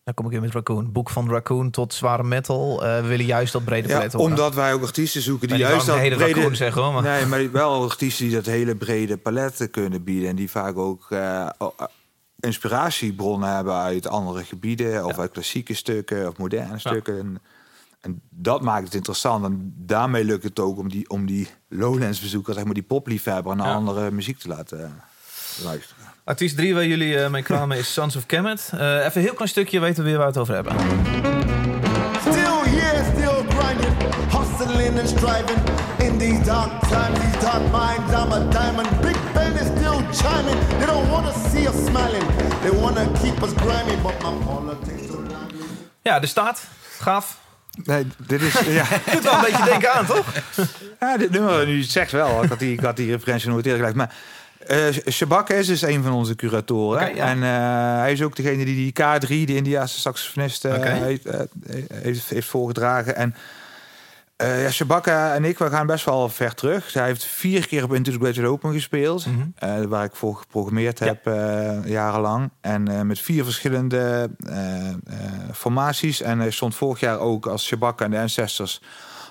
[0.03, 0.91] dan kom ik weer met Raccoon.
[0.91, 2.79] Boek van Raccoon tot zware metal.
[2.79, 4.29] We willen juist dat brede Ja, palet horen.
[4.29, 6.33] omdat wij ook artiesten zoeken die juist dat hele brede...
[6.33, 10.29] Raccoon zeg, hoor, maar- Nee, maar wel artiesten die dat hele brede palet kunnen bieden.
[10.29, 11.07] En die vaak ook
[12.39, 15.05] inspiratiebronnen hebben uit andere gebieden.
[15.05, 17.39] Of uit klassieke stukken of moderne stukken.
[18.05, 19.45] En, dat maakt het interessant.
[19.45, 23.55] En daarmee lukt het ook om die, om die Lowlands bezoeker, zeg maar die popliefhebber,
[23.55, 23.73] naar Ja.
[23.73, 24.91] andere muziek te laten eh,
[25.63, 26.03] luisteren.
[26.23, 28.69] Artiest 3 waar jullie eh, mee kwamen is Sons of Kemet.
[28.73, 30.73] Eh, even een heel klein stukje weten we weer waar we het over hebben.
[32.19, 33.95] Still here, still grinding,
[34.29, 35.59] hustling and striving
[35.99, 38.11] in these dark times, these dark minds.
[38.13, 39.01] I'm a diamond.
[39.01, 40.59] Big Ben is still chiming.
[40.77, 42.25] They don't want to see us smiling.
[42.61, 45.03] They want to keep us grimy, but my politics.
[46.01, 46.67] Ja, de staat.
[46.99, 47.43] Gaaf.
[47.83, 48.53] Nee, dit is...
[48.79, 48.85] ja.
[49.11, 50.33] Doet wel een beetje denken aan, toch?
[50.99, 52.43] Ja, dit nummer, nu je zegt wel.
[52.43, 53.95] Ik had die, ik had die referentie nooit eerder gelegd.
[53.95, 54.13] Maar
[54.67, 57.15] eh Shabak is dus een van onze curatoren.
[57.15, 57.25] Ja.
[57.25, 61.27] En eh, hij is ook degene die die K3, de Indiaanse saxofonist, eh, heeft,
[61.93, 63.15] heeft, heeft voorgedragen.
[63.15, 63.35] En
[64.35, 66.93] eh ja, Shabaka en ik, we gaan best wel ver terug.
[66.93, 69.25] Hij heeft vier keer op Great Open gespeeld.
[69.25, 69.39] Mhm.
[69.55, 72.49] eh, waar ik voor geprogrammeerd heb eh, jarenlang.
[72.61, 74.29] En met vier verschillende
[75.53, 76.21] formaties.
[76.21, 78.81] En hij stond vorig jaar ook als Shabaka en de Ancestors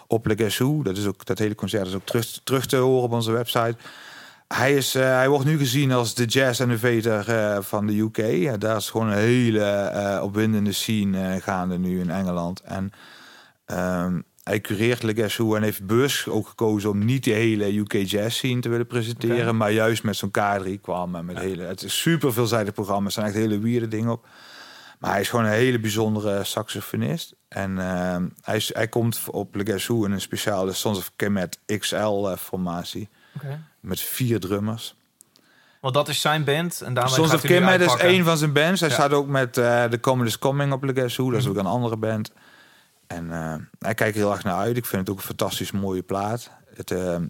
[0.06, 0.82] op Le Guess Who.
[0.82, 3.76] Dat, is ook, dat hele concert is ook terug, terug te horen op onze website.
[4.48, 7.24] Hij, is, hij wordt nu gezien als de jazz innovator
[7.62, 8.60] van de UK.
[8.60, 12.60] Daar is gewoon een hele opwindende scene gaande nu in Engeland.
[12.60, 12.92] En
[13.66, 17.76] ehm, hij cureert Le Guess Who en heeft bewust ook gekozen om niet de hele
[17.78, 21.62] UK jazz scene te willen presenteren, maar juist met zo'n K3 kwam en met hele.
[21.62, 23.07] Het is super veelzijdig programma.
[23.07, 24.26] Er zijn echt hele weirde dingen op.
[24.98, 27.35] Maar hij is gewoon een hele bijzondere saxofonist.
[27.48, 31.12] En ehm, hij, is, hij komt op Le Guess Who in een speciale Sons of
[31.16, 33.09] Kemet XL-formatie.
[33.80, 34.94] Met vier drummers.
[35.80, 36.80] Want dat is zijn band.
[36.80, 38.80] En daarmee Sons gaat of Kemet is één van zijn bands.
[38.80, 38.94] Hij Ja.
[38.94, 41.30] staat ook met eh The Comedy is Coming op Le Guess Who.
[41.30, 42.30] Dat is ook een andere band.
[43.14, 44.77] En eh, hij kijkt er heel erg naar uit.
[44.77, 46.50] Ik vind het ook een fantastisch mooie plaat.
[46.74, 47.22] Het, eh, eh,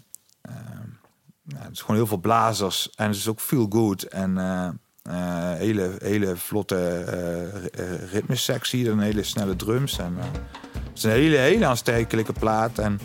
[1.43, 2.89] ja, het is gewoon heel veel blazers.
[2.95, 4.03] En het is ook feel good.
[4.03, 4.67] En eh,
[5.01, 8.89] eh, hele, hele vlotte eh uh, ritmesectie.
[8.91, 9.97] En hele snelle drums.
[9.97, 10.25] En, eh,
[10.73, 12.77] het is een hele, hele aanstekelijke plaat.
[12.79, 12.99] En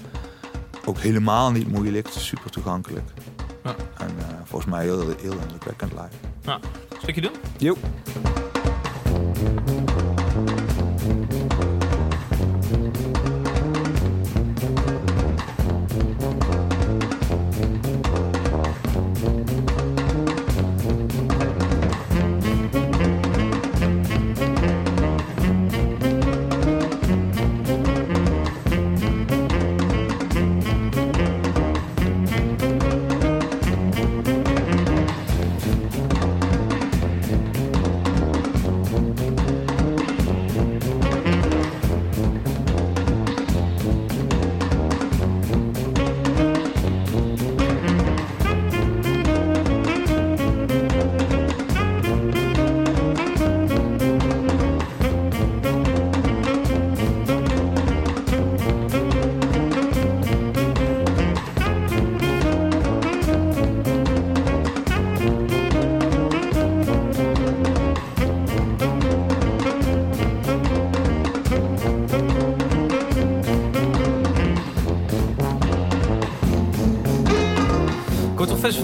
[0.84, 2.06] ook helemaal niet moeilijk.
[2.06, 3.10] Het is super toegankelijk.
[3.64, 3.74] Ja.
[3.98, 6.08] En eh, volgens mij heel, heel indrukwekkend live.
[6.44, 6.60] Nou,
[7.02, 7.34] stukje doen?
[7.58, 7.76] Jo.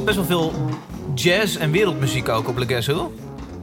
[0.07, 0.53] Best, best wel veel
[1.15, 3.13] jazz en wereldmuziek ook op Guess Who.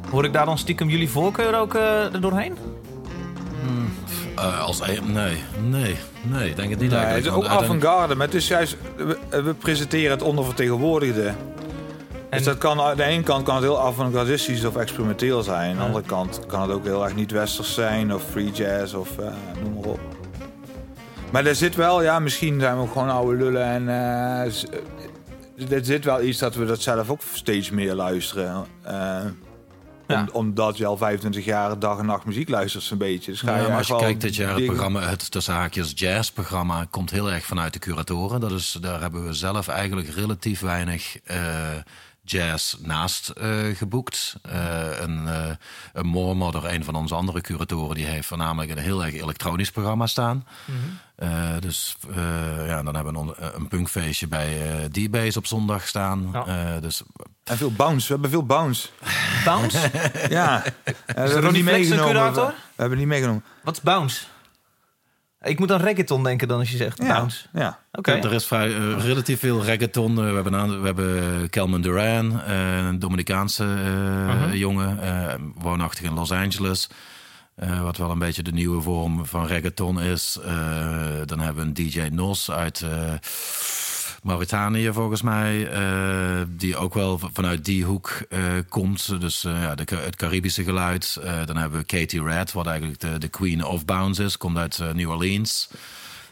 [0.09, 2.57] Hoor ik daar dan stiekem jullie voorkeur ook eh er doorheen?
[4.35, 4.99] Eh, als, nee,
[5.61, 8.77] nee, nee, ik denk het niet Nee, het is ook avant-garde, maar het is juist,
[8.95, 11.27] we, we presenteren het ondervertegenwoordigde.
[11.27, 11.35] En-
[12.29, 15.71] dus dat kan, aan de ene kant kan het heel avant-gardistisch of experimenteel zijn.
[15.71, 19.17] Aan de andere kant kan het ook heel erg niet-westers zijn of free jazz of
[19.17, 19.25] eh,
[19.63, 19.99] noem maar op.
[21.31, 23.87] Maar er zit wel, ja, misschien zijn we ook gewoon oude lullen en
[25.69, 28.65] er zit wel iets dat we dat zelf ook steeds meer luisteren.
[28.81, 29.21] eh,
[30.07, 30.21] Ja.
[30.21, 33.31] om- omdat je al 25 jaar dag en nacht muziek luistert zo'n beetje.
[33.31, 35.91] Dus ga Ja, je maar als je kijkt dit jaar het programma, het tussen haakjes
[35.95, 38.39] jazzprogramma, komt heel erg vanuit de curatoren.
[38.39, 41.37] Dat is, daar hebben we zelf eigenlijk relatief weinig eh,
[42.23, 44.35] jazz naast eh, geboekt.
[44.41, 45.49] Eh, een, uh,
[45.93, 50.07] een Mormodder, een van onze andere curatoren, die heeft voornamelijk een heel erg elektronisch programma
[50.07, 50.45] staan.
[51.15, 55.87] Eh, dus eh, ja, dan hebben we een, een punkfeestje bij eh D-Base op zondag
[55.87, 56.29] staan.
[56.33, 56.45] Ja.
[56.45, 57.03] Eh, dus
[57.43, 58.87] En veel bounce, we hebben veel bounce.
[59.45, 59.77] Bounce?
[60.29, 62.33] Ja, we hebben Ronnie niet meegenomen.
[62.33, 63.43] we hebben niet meegenomen.
[63.63, 64.23] Wat is bounce?
[65.43, 67.45] Ik moet aan reggaeton denken dan als je zegt Ja, bounce.
[67.53, 67.79] ja.
[67.91, 68.11] Oké.
[68.11, 70.17] Er is vrij, eh, relatief veel reggaeton.
[70.17, 76.03] Eh, we, hebben een, we hebben Kelman Duran, eh, een Dominicaanse eh, jongen, eh, woonachtig
[76.05, 76.87] in Los Angeles.
[77.55, 80.39] Eh, wat wel een beetje de nieuwe vorm van reggaeton is.
[80.45, 80.51] Eh,
[81.25, 83.13] dan hebben we een DJ Nos uit eh,
[84.23, 85.67] Mauritanië, volgens mij.
[85.71, 89.21] eh, die ook wel vanuit die hoek eh, komt.
[89.21, 91.19] Dus eh, ja, de, het Caribische geluid.
[91.45, 94.37] Dan hebben we Katie Red, wat eigenlijk de, de Queen of Bounce is.
[94.37, 95.69] Komt uit New Orleans.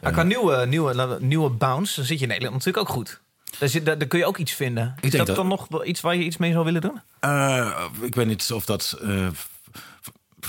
[0.01, 3.21] Maar qua nieuwe, nieuwe, nieuwe bounce, dan zit je in Nederland natuurlijk ook goed.
[3.59, 4.93] Daar, zit, daar, daar kun je ook iets vinden.
[4.95, 7.01] Is denk dat, dat- dan nog wel iets waar je iets mee zou willen doen?
[8.01, 8.97] Ik weet niet of dat.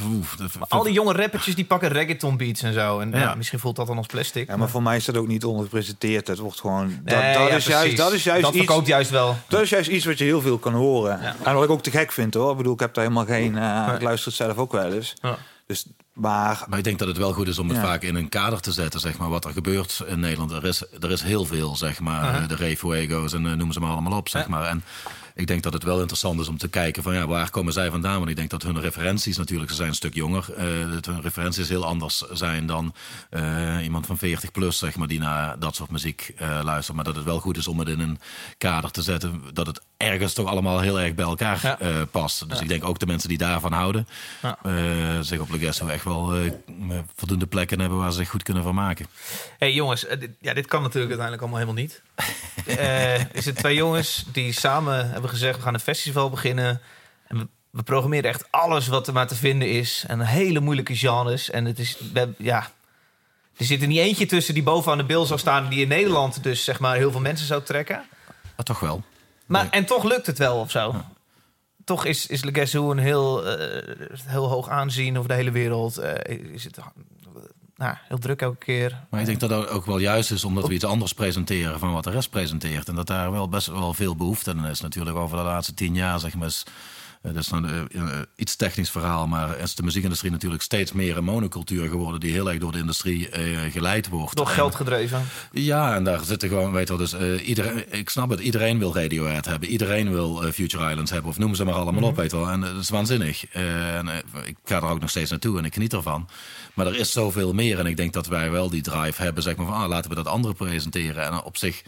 [0.04, 2.98] Oef, dat- Al die jonge rappertjes die pakken reggaeton beats en zo.
[3.00, 3.34] En ja.
[3.34, 4.48] Misschien voelt dat dan als plastic.
[4.48, 6.26] Ja, maar voor mij is dat ook niet ondergepresenteerd.
[6.26, 7.00] Het wordt gewoon.
[7.04, 8.64] Dat, Nee, dat, ja, is, juist, dat is juist Dat iets.
[8.64, 9.36] verkoopt juist wel.
[9.48, 11.20] Dat is juist iets wat je heel veel kan horen.
[11.22, 11.36] Ja.
[11.44, 12.50] En wat ik ook te gek vind hoor.
[12.50, 13.56] Ik bedoel, ik heb daar helemaal geen.
[13.58, 15.14] eh, Ik luister het zelf ook wel eens.
[15.22, 15.36] Ja.
[15.66, 17.82] Dus, maar Maar ik denk dat het wel goed is om het Ja.
[17.82, 20.50] vaak in een kader te zetten, zeg maar, wat er gebeurt in Nederland.
[20.50, 22.20] Er is, er is heel veel, zeg maar.
[22.22, 22.40] Aha.
[22.42, 24.64] eh, De Refuegos en eh, noem ze maar allemaal op, zeg maar.
[24.64, 24.84] En
[25.34, 27.90] ik denk dat het wel interessant is om te kijken van, ja, waar komen zij
[27.90, 28.18] vandaan?
[28.18, 30.54] Want ik denk dat hun referenties natuurlijk, ze zijn een stuk jonger.
[30.56, 32.94] eh, dat hun referenties heel anders zijn dan
[33.30, 36.96] eh, iemand van 40 plus, zeg maar, die naar dat soort muziek eh, luistert.
[36.96, 38.18] Maar dat het wel goed is om het in een
[38.58, 41.78] kader te zetten, dat het ergens toch allemaal heel erg bij elkaar Ja.
[41.78, 42.48] eh, past.
[42.48, 44.08] Dus ik denk ook de mensen die daarvan houden,
[44.42, 44.58] Ja.
[44.62, 46.50] eh, zich op Legesso echt wel eh,
[47.16, 49.06] voldoende plekken hebben waar ze zich goed kunnen van maken.
[49.58, 52.02] hey, jongens, dit, ja, dit kan natuurlijk uiteindelijk allemaal helemaal niet.
[53.38, 55.56] Is het twee jongens die samen hebben gezegd...
[55.56, 56.80] we gaan een festival beginnen.
[57.26, 60.04] En we, we programmeren echt alles wat er maar te vinden is.
[60.06, 61.50] En hele moeilijke genres.
[61.50, 62.70] En het is, we ja...
[63.56, 65.68] Er zit er niet eentje tussen die bovenaan de bil zou staan...
[65.68, 68.02] die in Nederland dus zeg maar heel veel mensen zou trekken.
[68.56, 69.02] Ah, toch wel.
[69.52, 69.70] Maar.
[69.70, 70.94] En toch lukt het wel of zo.
[71.84, 75.50] Toch is, is Le Guess Who een heel, eh, heel hoog aanzien over de hele
[75.50, 75.98] wereld.
[75.98, 76.78] Eh, is het
[77.76, 79.04] nou, heel druk elke keer.
[79.10, 81.92] Maar ik denk dat dat ook wel juist is omdat we iets anders presenteren van
[81.92, 82.88] wat de rest presenteert.
[82.88, 84.80] En dat daar wel best wel veel behoefte aan is.
[84.80, 86.46] Natuurlijk over de laatste tien jaar, zeg maar.
[86.46, 86.64] Is,
[87.22, 91.16] dat is dan eh, eh, iets technisch verhaal, maar is de muziekindustrie natuurlijk steeds meer
[91.16, 94.36] een monocultuur geworden die heel erg door de industrie eh, geleid wordt.
[94.36, 95.24] Door geld gedreven.
[95.52, 98.78] Ja, en daar zitten gewoon, weet je wel, dus eh, iedereen, ik snap het, iedereen
[98.78, 102.16] wil Radiohead hebben, iedereen wil eh, Future Islands hebben, of noem ze maar allemaal op,
[102.16, 102.48] weet je wel.
[102.48, 103.46] En eh, dat is waanzinnig.
[103.46, 106.28] Eh, en, eh, ik ga er ook nog steeds naartoe en ik geniet ervan.
[106.74, 109.56] Maar er is zoveel meer en ik denk dat wij wel die drive hebben, zeg
[109.56, 111.24] maar van, ah, laten we dat andere presenteren.
[111.24, 111.82] En op zich,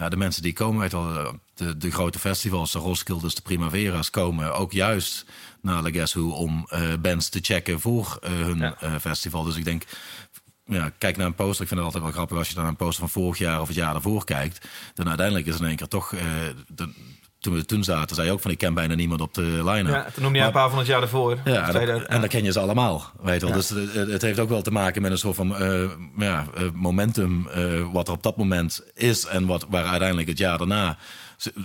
[0.00, 4.10] ja, de mensen die komen, wel, eh, de, de grote festivals, de Roskilde, de Primavera's,
[4.10, 5.24] komen ook juist
[5.62, 9.00] naar Le Guess Who om eh, bands te checken voor eh, hun Ja.
[9.00, 9.42] festival.
[9.44, 9.82] Dus ik denk,
[10.66, 11.62] ja, kijk naar een poster.
[11.62, 13.66] Ik vind het altijd wel grappig als je naar een poster van vorig jaar of
[13.66, 14.68] het jaar daarvoor kijkt.
[14.94, 16.14] Dan uiteindelijk is in één keer toch.
[16.68, 16.92] de-
[17.40, 19.94] toen we toen zaten, zei je ook van ik ken bijna niemand op de line-up.
[19.94, 21.38] Ja, toen noem je een paar van het jaar ervoor.
[21.44, 23.10] Ja, en, tweede- dan, en dan ken je ze allemaal.
[23.22, 23.48] Weet je wel.
[23.48, 23.54] Ja.
[23.54, 26.62] Dus het, het heeft ook wel te maken met een soort van eh, ja, eh,
[26.74, 27.48] momentum.
[27.48, 29.26] eh, wat er op dat moment is.
[29.26, 30.96] En wat, waar uiteindelijk het jaar daarna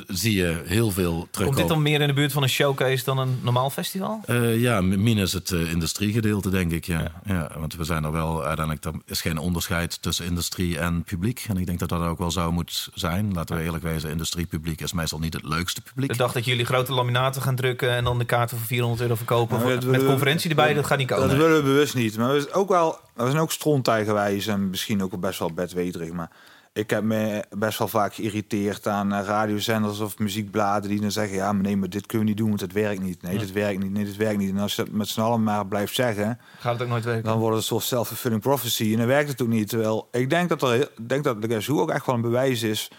[0.07, 1.45] zie je heel veel terugkomen.
[1.45, 4.21] Komt dit dan meer in de buurt van een showcase dan een normaal festival?
[4.25, 6.85] Eh, ja, minus het eh, industriegedeelte, denk ik.
[6.85, 7.11] Ja.
[7.25, 7.51] Ja.
[7.57, 8.85] want we zijn er wel uiteindelijk.
[8.85, 11.45] Er is geen onderscheid tussen industrie en publiek.
[11.47, 13.33] En ik denk dat dat ook wel zo moet zijn.
[13.33, 16.11] Laten we eerlijk wezen: industriepubliek is meestal niet het leukste publiek.
[16.11, 19.15] Ik dacht dat jullie grote laminaten gaan drukken en dan de kaarten voor 400 euro
[19.15, 19.59] verkopen.
[19.59, 21.27] Nou, voor- met we- conferentie erbij, dat gaat niet komen.
[21.29, 22.17] Dat willen we bewust niet.
[22.17, 26.11] Maar we zijn ook wel, we zijn ook strontijgenwijs en misschien ook best wel bedweterig.
[26.11, 26.29] Maar
[26.77, 31.35] ik heb me best wel vaak geïrriteerd aan eh, radiozenders of muziekbladen die dan zeggen:
[31.35, 33.21] ja, maar nee, maar dit kunnen we niet doen, want het werkt niet.
[33.21, 33.91] Nee, dit werkt niet.
[33.91, 34.49] Nee, dit werkt niet.
[34.49, 37.23] En als je dat met z'n allen maar blijft zeggen, Gaat het ook nooit werken.
[37.23, 38.91] dan wordt het een soort self-fulfilling prophecy.
[38.91, 39.69] En dan werkt het ook niet.
[39.69, 42.91] Terwijl ik denk dat er, denk dat de Who ook echt wel een bewijs is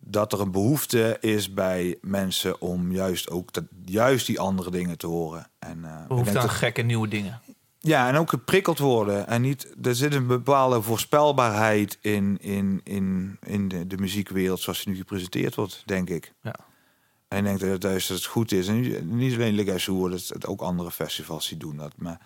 [0.00, 4.98] dat er een behoefte is bij mensen om juist ook dat, juist die andere dingen
[4.98, 5.46] te horen.
[5.58, 7.40] En, ik Behoefte denk aan dat- gekke nieuwe dingen.
[7.86, 9.26] Ja, en ook geprikkeld worden.
[9.26, 14.84] En niet, er zit een bepaalde voorspelbaarheid in, in, in, in de, de muziekwereld zoals
[14.84, 16.32] die nu gepresenteerd wordt, denk ik.
[16.42, 16.54] Ja.
[17.28, 18.68] En ik denk dat het juist dat het goed is.
[18.68, 18.80] En
[19.16, 21.92] niet- alleen Legacy dat het ook andere festivals die doen dat.
[21.96, 22.20] Maar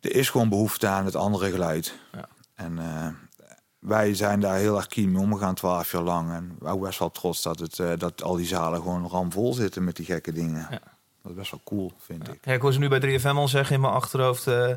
[0.00, 1.98] er is gewoon behoefte aan het andere geluid.
[2.12, 2.28] Ja.
[2.54, 3.08] En eh,
[3.78, 6.32] wij zijn daar heel erg keen mee omgegaan, twaalf jaar lang.
[6.32, 9.84] En ook best wel trots dat, het, eh, dat al die zalen gewoon ramvol zitten
[9.84, 10.66] met die gekke dingen.
[10.70, 10.80] Ja.
[11.22, 12.38] Dat is best wel cool, vind ik.
[12.42, 14.46] Ja, ik hoor ze nu bij 3FM al zeggen in mijn achterhoofd...
[14.46, 14.70] eh,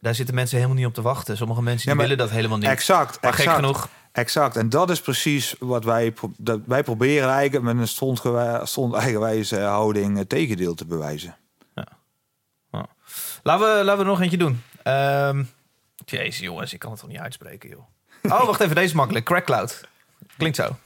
[0.00, 1.36] daar zitten mensen helemaal niet op te wachten.
[1.36, 2.68] Sommige mensen Ja, maar willen dat helemaal niet.
[2.68, 7.28] Exact, maar gek genoeg, Exact, en dat is precies wat wij, pro- dat wij proberen
[7.30, 8.22] eigenlijk met een stond,
[8.62, 11.36] stond eigenwijze houding het tegendeel te bewijzen.
[13.42, 14.62] laten we, laten we nog eentje doen.
[14.82, 15.44] Ehm
[16.04, 17.84] jezus jongens, ik kan het toch niet uitspreken joh.
[18.22, 19.24] Oh, wacht even, deze is makkelijk.
[19.24, 19.80] Crack Cloud.
[20.36, 20.76] Klinkt zo.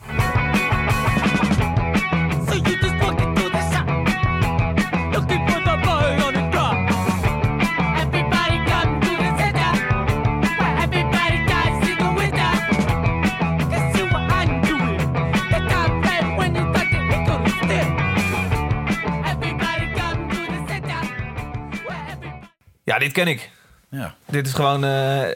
[22.89, 23.51] Ja, dit ken ik.
[23.89, 25.29] Ja, Dit is gewoon eh,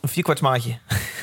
[0.00, 0.78] een vierkwartsmaatje.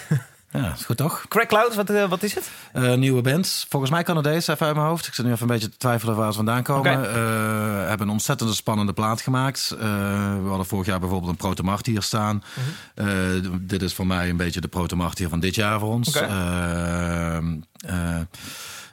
[0.52, 1.26] ja is goed toch?
[1.28, 2.50] Crack Cloud, wat, eh, wat is het?
[2.74, 3.66] Eh, nieuwe band.
[3.70, 5.08] Volgens mij Canadees, even uit mijn hoofd.
[5.08, 7.10] Ik zit nu even een beetje te twijfelen waar ze vandaan komen.
[7.10, 9.76] Eh, hebben een ontzettende spannende plaat gemaakt.
[9.80, 12.44] We hadden vorig jaar bijvoorbeeld een Protomartier staan.
[12.96, 13.58] Mhm.
[13.62, 16.22] Dit is voor mij een beetje de Protomartier van dit jaar voor ons.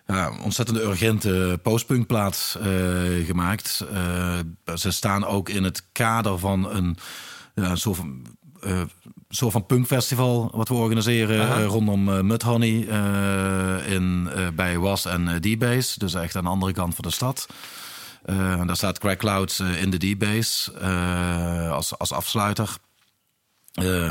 [0.06, 3.84] Ja, ontzettende urgente postpunkplaat eh gemaakt.
[3.92, 4.38] Eh,
[4.74, 6.96] ze staan ook in het kader van een,
[7.54, 8.26] ja, een soort van...
[8.60, 8.80] eh,
[9.28, 12.78] soort van punkfestival wat we organiseren rondom eh, Mudhoney
[13.86, 15.98] in, bij Was en D-Base.
[15.98, 17.46] Dus echt aan de andere kant van de stad.
[18.66, 20.78] Daar staat Crack Clouds in de D-Base
[21.70, 22.76] als, als afsluiter.
[23.76, 24.10] Eh,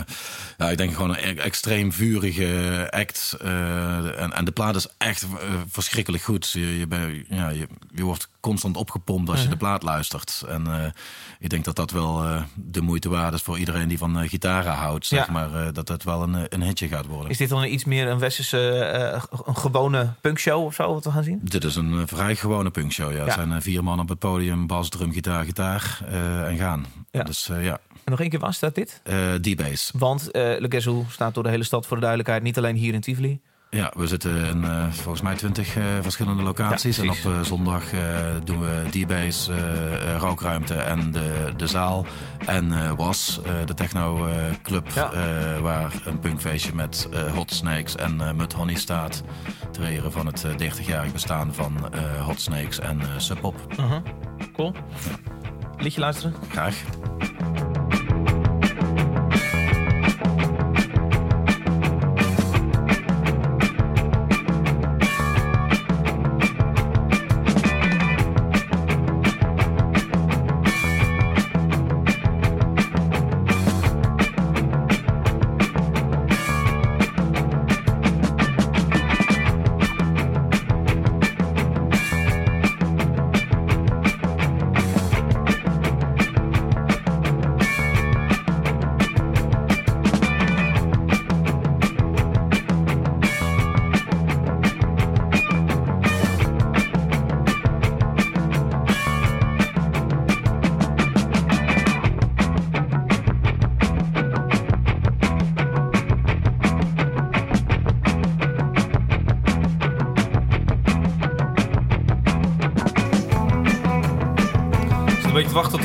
[0.57, 3.37] ja, ik denk gewoon een e- extreem vurige act.
[3.41, 5.27] eh, en, en de plaat is echt eh,
[5.69, 6.49] verschrikkelijk goed.
[6.51, 10.43] Je, je, ja, je, je wordt constant opgepompt als je de plaat luistert.
[10.47, 10.93] En
[11.39, 12.23] ik denk dat dat wel
[12.55, 15.05] de moeite waard is voor iedereen die van gitaren houdt.
[15.05, 15.31] Zeg Ja.
[15.31, 17.29] maar dat het wel een, een hitje gaat worden.
[17.29, 18.57] Is dit dan iets meer een westerse,
[19.45, 21.39] een gewone punkshow of zo wat we gaan zien?
[21.43, 23.11] Dit is een vrij gewone punkshow.
[23.11, 23.17] Ja.
[23.17, 23.25] Ja.
[23.25, 25.99] Er zijn vier man op het podium, bas, drum, gitaar, gitaar
[26.47, 26.85] en gaan.
[27.15, 27.23] Ja.
[27.23, 29.01] Dus eh, ja, En nog één keer was dat dit?
[29.41, 29.91] D-Base.
[29.97, 32.43] Want eh Le Gazou staat door de hele stad voor de duidelijkheid.
[32.43, 33.39] Niet alleen hier in Tivoli.
[33.69, 36.95] Ja, we zitten in volgens mij twintig verschillende locaties.
[36.97, 37.83] Ja, en op zondag
[38.43, 39.51] doen we D-Base,
[40.19, 42.05] rookruimte en de, de zaal.
[42.45, 44.29] En Was, de techno
[44.63, 45.11] club, Ja.
[45.61, 49.23] waar een punkfeestje met Hot Snakes en eh Mudhoney staat.
[49.71, 51.91] Ter ere van het eh, 30-jarig bestaan van
[52.25, 53.73] Hot Snakes en Sub Pop.
[54.53, 54.73] Cool.
[55.79, 56.33] Liedje luisteren?
[56.49, 56.75] Graag.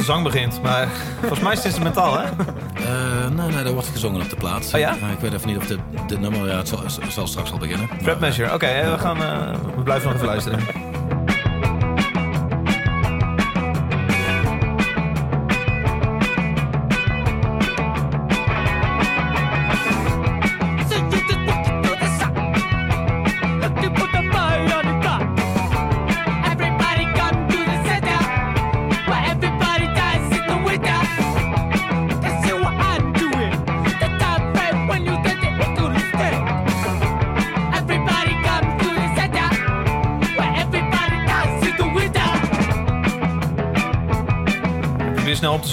[0.01, 0.63] De zang begint.
[0.63, 0.89] Maar
[1.21, 2.25] volgens mij is het instrumentaal, hè?
[2.25, 4.71] Eh, nee, nee, dat wordt gezongen op de plaat.
[4.75, 4.93] Oh ja?
[4.93, 7.89] Ik weet even niet of dit, dit nummer, ja, het zal, zal straks al beginnen.
[8.05, 8.55] Maar, Measure.
[8.55, 10.59] Oké, we, gaan, eh, we blijven nog even luisteren.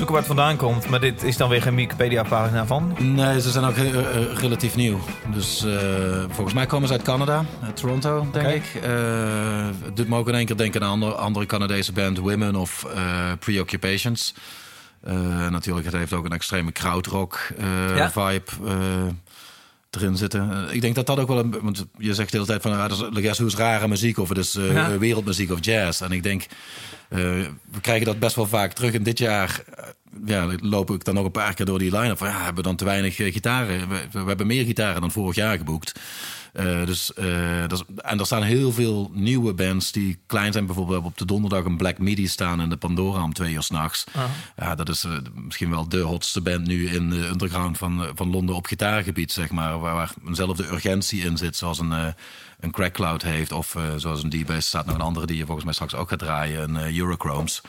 [0.07, 0.89] Zoeken waar het vandaan komt.
[0.89, 2.95] Maar dit is dan weer geen Wikipedia-pagina van.
[2.99, 4.99] Nee, ze zijn ook eh, eh, relatief nieuw.
[5.33, 8.81] Dus eh, volgens mij komen ze uit Canada, uit Toronto, denk ik.
[9.83, 12.85] Het doet me ook in één keer denken aan andere, andere Canadese band, Women of
[13.39, 14.33] Preoccupations.
[15.49, 17.39] Natuurlijk, het heeft ook een extreme krautrock
[17.95, 18.11] Ja?
[18.11, 18.51] vibe
[19.91, 20.51] erin zitten.
[20.67, 21.55] Eh, ik denk dat dat ook wel een...
[21.61, 24.37] Want je zegt de hele tijd van, ah, dat is, Who's rare muziek of het
[24.37, 24.97] is Ja.
[24.97, 26.01] wereldmuziek of jazz.
[26.01, 26.45] En ik denk,
[27.09, 27.19] eh,
[27.71, 28.93] we krijgen dat best wel vaak terug.
[28.93, 29.83] En dit jaar eh,
[30.25, 32.17] ja, loop ik dan nog een paar keer door die line-up.
[32.17, 33.89] Van, ja, hebben we dan te weinig gitaren?
[33.89, 35.99] We, we hebben meer gitaren dan vorig jaar geboekt.
[36.57, 40.65] Eh, dus, eh, dat is- en er staan heel veel nieuwe bands die klein zijn.
[40.65, 44.03] Bijvoorbeeld op de donderdag een Black Midi staan in de Pandora om twee uur s'nachts.
[44.57, 48.29] Ja, dat is eh, misschien wel de hotste band nu in de underground van, van
[48.29, 49.79] Londen op gitaargebied, zeg maar.
[49.79, 51.91] Waar, waar eenzelfde urgentie in zit, zoals een,
[52.59, 53.51] een Crack Cloud heeft.
[53.51, 56.19] Of zoals een D-Bass staat nog een andere die je volgens mij straks ook gaat
[56.19, 56.75] draaien.
[56.75, 57.61] Een Eurochromes.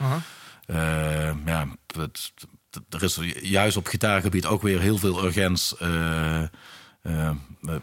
[1.46, 2.32] Ja, het, het-
[2.90, 5.74] er is juist op gitaargebied ook weer heel veel urgens
[7.02, 7.34] eh, eh,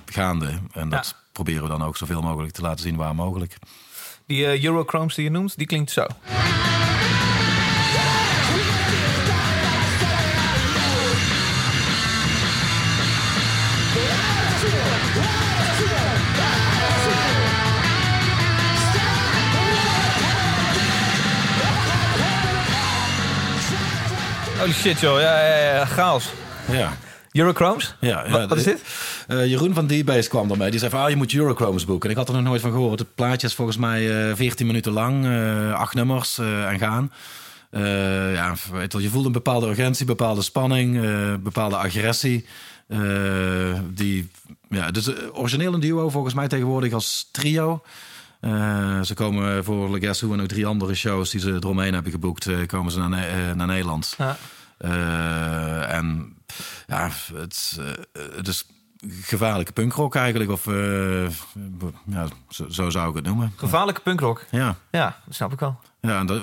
[0.06, 0.60] gaande.
[0.74, 1.14] En dat Ja.
[1.32, 3.58] proberen we dan ook zoveel mogelijk te laten zien waar mogelijk.
[4.28, 6.06] Die eh, Eurochromes die je noemt, die klinkt zo.
[24.60, 25.20] Holy shit, joh.
[25.20, 25.86] Ja, ja, ja.
[25.86, 26.30] Chaos.
[26.72, 26.92] Ja.
[27.36, 27.96] Eurochromes?
[28.00, 28.82] Ja, ja, Wat, wat is dit?
[29.28, 30.70] Eh, Jeroen van D-Base kwam ermee.
[30.70, 32.06] Die zei van, ah, je moet Eurochromes boeken.
[32.10, 33.00] En ik had er nog nooit van gehoord.
[33.00, 35.26] Het plaatje is volgens mij eh 14 minuten lang.
[35.26, 37.12] eh, acht nummers en gaan.
[38.34, 38.56] Ja,
[39.00, 41.00] je voelt een bepaalde urgentie, bepaalde spanning,
[41.44, 42.46] bepaalde agressie.
[43.94, 44.30] Die,
[44.70, 47.82] ja, dus origineel een duo volgens mij tegenwoordig als trio.
[49.04, 52.12] Ze komen voor Le Guess Who en ook drie andere shows die ze eromheen hebben
[52.12, 54.14] geboekt, komen ze naar, Ne- naar Nederland.
[54.18, 54.38] Ja.
[54.78, 56.36] Eh, en
[56.88, 58.66] ja, het, eh, het is
[59.22, 61.28] gevaarlijke punkrock eigenlijk, of eh,
[62.06, 63.54] ja, zo, zo zou ik het noemen.
[63.56, 64.46] Gevaarlijke punkrock.
[64.52, 64.76] Ja.
[64.92, 65.80] Ja, dat snap ik wel.
[66.02, 66.42] Ja, en, dat-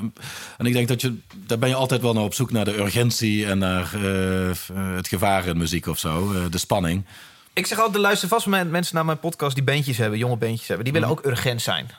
[0.58, 2.78] en ik denk dat je, daar ben je altijd wel naar op zoek naar de
[2.78, 3.90] urgentie en naar
[4.76, 7.04] het gevaar in muziek of zo, de spanning.
[7.52, 10.36] Ik zeg altijd, er luisteren vast men- mensen naar mijn podcast die bandjes hebben, jonge
[10.36, 10.84] bandjes hebben.
[10.84, 11.18] Die willen Mhm.
[11.18, 11.90] ook urgent zijn.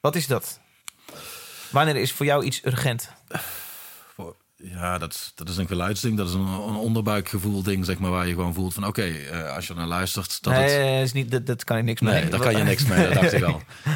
[0.00, 0.60] Wat is dat?
[1.70, 3.10] Wanneer is voor jou iets urgent?
[4.62, 8.26] Ja, dat, dat is een geluidsding, dat is een, een onderbuikgevoel ding, zeg maar, waar
[8.26, 10.80] je gewoon voelt van oké, eh, als je naar luistert, dat nee, het...
[10.82, 12.20] nee, is niet, dat, dat kan ik niks mee.
[12.20, 13.60] Nee, daar kan je niks mee, dat dacht ik al.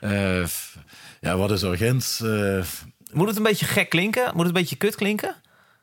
[0.00, 0.44] Eh,
[1.20, 2.20] ja, wat is urgent?
[2.22, 2.64] Eh,
[3.12, 4.24] Moet het een beetje gek klinken?
[4.24, 5.34] Moet het een beetje kut klinken?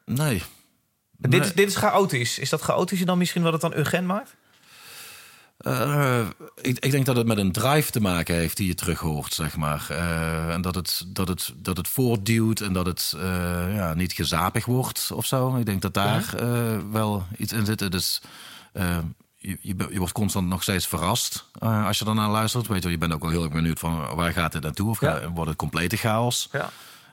[0.06, 0.42] nee.
[1.18, 1.40] Dit, Nee.
[1.40, 2.40] is, dit is chaotisch.
[2.40, 4.36] Is dat chaotische dan misschien wat het dan urgent maakt?
[5.62, 6.28] Eh,
[6.62, 9.34] ik, ik denk dat het met een drive te maken heeft die je terug hoort,
[9.34, 9.86] zeg maar.
[9.90, 14.14] Eh, en dat het, dat, het, dat het voortduwt en dat het eh, ja, niet
[14.14, 15.56] gezapig wordt of zo.
[15.56, 16.34] Ik denk dat daar
[16.92, 17.92] wel iets in zit.
[17.92, 18.22] Dus
[19.38, 22.68] je, je, je wordt constant nog steeds verrast als je ernaar luistert.
[22.68, 24.90] Weet je, je bent ook wel heel erg benieuwd van waar gaat dit naartoe?
[24.90, 25.30] Of Ja.
[25.30, 26.50] wordt het complete chaos?
[26.52, 26.70] Ja.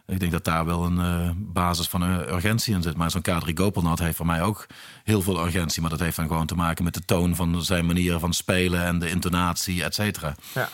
[0.09, 2.97] Ik denk dat daar wel een eh, basis van eh, urgentie in zit.
[2.97, 4.67] Maar zo'n K3 Gopelnat heeft voor mij ook
[5.05, 5.81] heel veel urgentie.
[5.81, 8.85] Maar dat heeft dan gewoon te maken met de toon van zijn manier van spelen
[8.85, 10.35] en de intonatie, et cetera.
[10.55, 10.69] Ja.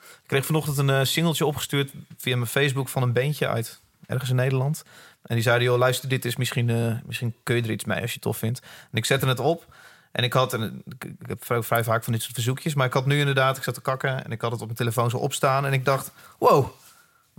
[0.00, 4.30] Ik kreeg vanochtend een eh, singeltje opgestuurd via mijn Facebook van een bandje uit ergens
[4.30, 4.82] in Nederland.
[5.22, 8.08] En die zeiden, joh, luister, dit is misschien, misschien kun je er iets mee als
[8.08, 8.60] je het tof vindt.
[8.60, 9.66] En ik zette het op.
[10.12, 13.18] En ik had, ik heb vrij vaak van dit soort verzoekjes, maar ik had nu
[13.18, 15.66] inderdaad, ik zat te kakken en ik had het op mijn telefoon zo opstaan.
[15.66, 16.70] En ik dacht, wow,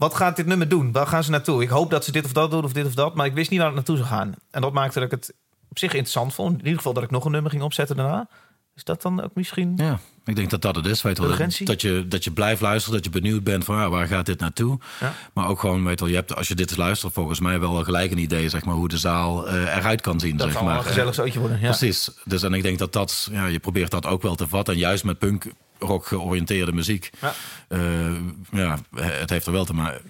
[0.01, 0.91] wat gaat dit nummer doen?
[0.91, 1.61] Waar gaan ze naartoe?
[1.61, 3.49] Ik hoop dat ze dit of dat doen of dit of dat, maar ik wist
[3.49, 4.33] niet waar het naartoe zou gaan.
[4.51, 5.33] En dat maakte dat ik het
[5.69, 6.51] op zich interessant vond.
[6.51, 8.27] In ieder geval dat ik nog een nummer ging opzetten daarna.
[8.75, 9.73] Is dat dan ook misschien...
[9.75, 11.01] Ja, ik denk dat dat het is.
[11.01, 14.07] Weet wel, dat, je, dat je blijft luisteren, dat je benieuwd bent van ah, waar
[14.07, 14.79] gaat dit naartoe.
[14.99, 15.13] Ja.
[15.33, 17.83] Maar ook gewoon, weet je wel, je hebt, als je dit luistert, volgens mij wel
[17.83, 20.37] gelijk een idee zeg maar, hoe de zaal eh, eruit kan zien.
[20.37, 20.83] Dat zeg kan wel maar.
[20.83, 21.59] een gezellig zootje worden.
[21.59, 21.65] Ja.
[21.65, 22.09] Precies.
[22.25, 24.73] Dus en ik denk dat dat, ja, je probeert dat ook wel te vatten.
[24.73, 25.45] En juist met punk
[25.85, 27.09] rock georiënteerde muziek.
[27.21, 27.33] Ja.
[27.67, 28.15] eh,
[28.51, 30.01] ja, het heeft er wel te maken.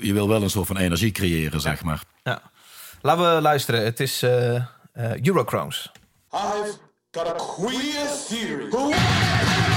[0.00, 2.02] Je wil wel een soort van energie creëren, zeg maar.
[2.22, 2.42] Ja.
[3.02, 3.84] Laten we luisteren.
[3.84, 4.62] Het is eh
[4.98, 5.90] eh, Eurochromes.
[6.32, 6.78] I've
[7.12, 9.76] got a queer theory.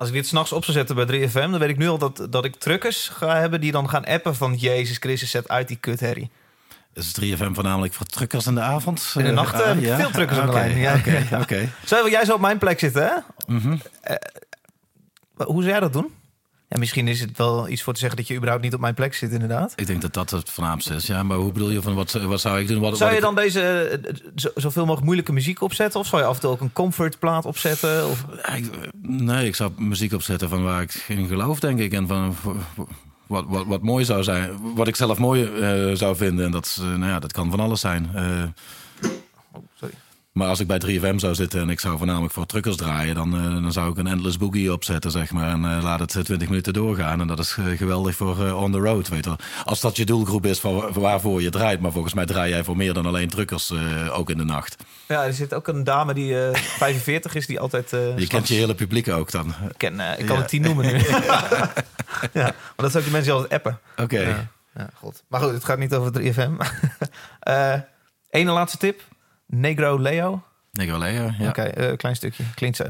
[0.00, 2.26] Als ik dit s'nachts op zou zetten bij 3FM, dan weet ik nu al dat,
[2.30, 5.76] dat ik truckers ga hebben die dan gaan appen van Jezus Christus, zet uit die
[5.76, 6.30] kutherrie.
[6.94, 9.12] Is 3FM voornamelijk voor truckers in de avond?
[9.16, 10.78] In de Eh, nacht, ah, heb ik veel truckers aan de lijn.
[10.78, 11.40] Ja, Oké, ja.
[11.40, 11.68] oké.
[11.86, 13.12] Zo, jij zou op mijn plek zitten, hè?
[13.54, 13.76] Mhm.
[14.00, 14.16] Eh,
[15.36, 16.14] hoe zou jij dat doen?
[16.72, 18.94] Ja, misschien is het wel iets voor te zeggen dat je überhaupt niet op mijn
[18.94, 19.72] plek zit, inderdaad.
[19.76, 21.06] Ik denk dat dat het voornaamste is.
[21.06, 22.80] Ja, maar hoe bedoel je van wat, wat zou ik doen?
[22.80, 26.00] Wat, Zou je ik- dan deze eh, zo- zoveel mogelijk moeilijke muziek opzetten?
[26.00, 28.08] Of zou je af en toe ook een comfortplaat opzetten?
[28.08, 28.24] Of...
[29.02, 31.92] Nee, ik zou muziek opzetten van waar ik in geloof, denk ik.
[31.92, 32.36] En van
[33.26, 34.74] wat, wat, wat mooi zou zijn.
[34.74, 36.44] Wat ik zelf mooi eh, zou vinden.
[36.44, 38.10] En dat, eh, nou ja, dat kan van alles zijn.
[38.14, 39.94] Oh, sorry.
[40.32, 43.14] Maar als ik bij 3FM zou zitten en ik zou voornamelijk voor truckers draaien...
[43.14, 45.48] dan, eh, dan zou ik een endless boogie opzetten, zeg maar.
[45.48, 47.20] En eh, laat het eh, 20 minuten doorgaan.
[47.20, 49.36] En dat is eh, geweldig voor eh, on the road, weet je.
[49.64, 51.80] Als dat je doelgroep is van wa- waarvoor je draait.
[51.80, 54.76] Maar volgens mij draai jij voor meer dan alleen truckers, eh, ook in de nacht.
[55.08, 56.54] Ja, er zit ook een dame die eh
[56.84, 57.92] 45 is, die altijd...
[57.92, 59.48] eh, Je kent je hele publiek ook dan.
[59.48, 60.40] Ik ken, eh, ik kan Ja.
[60.40, 60.98] het tien noemen nu.
[62.32, 63.78] ja, maar dat zijn ook die mensen die altijd appen.
[64.04, 64.20] Oké.
[64.20, 65.22] Ja, ja, god.
[65.28, 66.50] Maar goed, het gaat niet over 3FM.
[67.40, 67.74] Eh
[68.30, 69.00] Ene laatste tip.
[69.50, 70.42] Negro Leo?
[70.72, 71.34] Negro Leo.
[71.48, 72.44] Oké, okay, klein stukje.
[72.54, 72.84] Klinkt zo.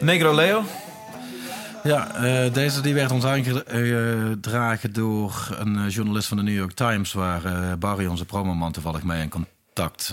[0.00, 0.83] Negro Leo.
[1.84, 6.72] Ja, eh, deze die werd ons aangedragen door een eh, journalist van de New York
[6.72, 7.12] Times...
[7.12, 10.12] waar eh, Barry, onze promoman, toevallig mee in contact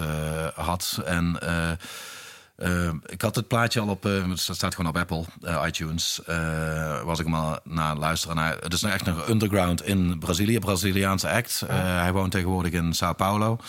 [0.55, 1.01] had.
[1.05, 1.39] En
[3.05, 4.03] ik had het plaatje al op...
[4.03, 5.25] het staat gewoon op Apple,
[5.65, 6.21] iTunes.
[7.03, 8.37] was ik maar naar het luisteren.
[8.37, 11.63] En hij- het is nou echt nog underground in Brazilië, Braziliaanse act.
[11.67, 13.59] Hij woont tegenwoordig in Sao Paulo.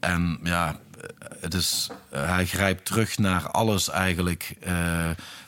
[0.00, 0.76] En ja,
[1.40, 4.56] het is, hij grijpt terug naar alles eigenlijk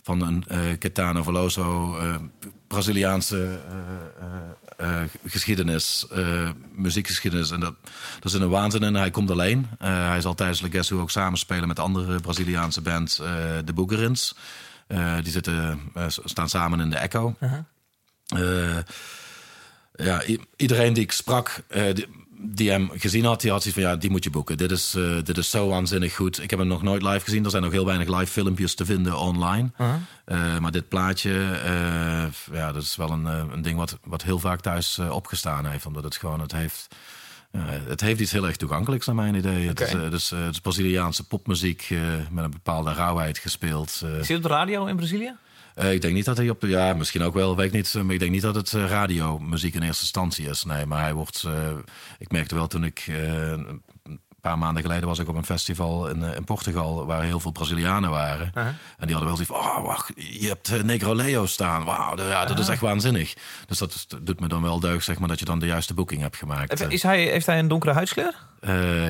[0.06, 2.14] van een eh Caetano Veloso, eh,
[2.68, 3.60] Braziliaanse
[4.76, 6.06] eh, geschiedenis,
[6.72, 7.50] muziekgeschiedenis.
[7.50, 7.74] En dat,
[8.20, 8.94] dat is een waanzin in.
[8.94, 9.66] Hij komt alleen.
[9.78, 13.16] Hij zal tijdens Le Guess Who ook samenspelen met andere Braziliaanse band,
[13.64, 14.36] de Boogerins.
[15.22, 15.80] Die zitten,
[16.24, 17.36] staan samen in de Echo.
[18.26, 18.76] Eh,
[19.96, 20.22] ja,
[20.56, 22.06] iedereen die ik sprak, eh, die,
[22.38, 24.56] die hem gezien had, die had zoiets van ja, die moet je boeken.
[24.56, 26.42] Dit is, eh, dit is zo waanzinnig goed.
[26.42, 27.44] Ik heb hem nog nooit live gezien.
[27.44, 29.70] Er zijn nog heel weinig live filmpjes te vinden online.
[30.24, 31.30] Eh, maar dit plaatje,
[32.52, 35.86] ja, dat is wel een, een ding wat, wat heel vaak thuis opgestaan heeft.
[35.86, 36.88] Omdat het gewoon, het heeft,
[37.52, 39.66] ja, het heeft iets heel erg toegankelijks naar mijn idee.
[39.68, 39.96] Het, is, Oké.
[39.98, 41.88] eh, het, is, het is Braziliaanse popmuziek
[42.30, 44.00] met een bepaalde rauwheid gespeeld.
[44.04, 44.22] eh.
[44.22, 45.34] Zit op de radio in Brazilië?
[45.76, 46.62] Eh, ik denk niet dat hij op...
[46.62, 47.94] Ja, misschien ook wel, weet ik niet.
[48.04, 50.64] Maar ik denk niet dat het eh, radiomuziek in eerste instantie is.
[50.64, 51.42] Nee, maar hij wordt...
[51.46, 51.52] eh,
[52.18, 53.04] ik merkte wel toen ik...
[53.06, 57.06] een paar maanden geleden was ik op een festival in, in Portugal...
[57.06, 58.50] waar heel veel Brazilianen waren.
[58.54, 59.76] En die hadden wel zoiets van...
[59.80, 61.84] Oh, wacht, je hebt Negro Leo staan.
[61.84, 63.34] Wauw, dat- ja, dat is echt waanzinnig.
[63.66, 65.28] Dus dat, is- dat doet me dan wel deugd, zeg maar...
[65.28, 66.90] dat je dan de juiste boeking hebt gemaakt.
[66.92, 68.34] Is hij, heeft hij een donkere huidskleur?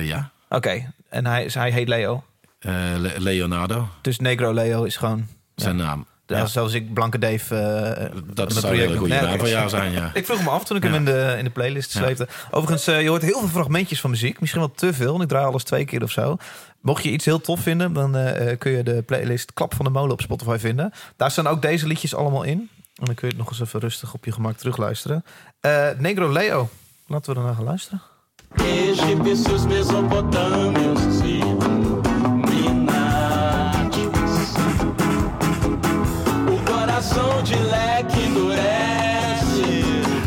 [0.01, 0.31] Ja.
[0.49, 2.23] Oké, en hij, hij heet Leo.
[2.59, 5.27] Le- Leonardo, Dus Negro Leo is gewoon...
[5.55, 6.05] zijn naam.
[6.27, 6.45] Ja.
[6.45, 7.55] Zoals ik Blanke Dave...
[7.55, 9.39] eh, Dat zou een hele project- goede Nee, naam oké.
[9.39, 10.11] van jou zijn, ja.
[10.13, 10.97] Ik vroeg me af toen ik hem Ja.
[10.97, 12.27] in de, in de playlist sleepte.
[12.51, 14.39] Overigens, eh, je hoort heel veel fragmentjes van muziek.
[14.39, 15.11] Misschien wel te veel.
[15.11, 16.37] want Ik draai alles twee keer of zo.
[16.81, 19.91] Mocht je iets heel tof vinden, dan eh, kun je de playlist Klap van de
[19.91, 20.91] Molen op Spotify vinden.
[21.15, 22.69] Daar staan ook deze liedjes allemaal in.
[22.95, 25.23] En dan kun je het nog eens even rustig op je gemak terugluisteren.
[25.59, 26.69] Eh, Negro Leo.
[27.07, 28.01] Laten we ernaar gaan luisteren.
[28.55, 31.21] egípcios, mesopotâmios
[37.47, 39.85] de leque endurece,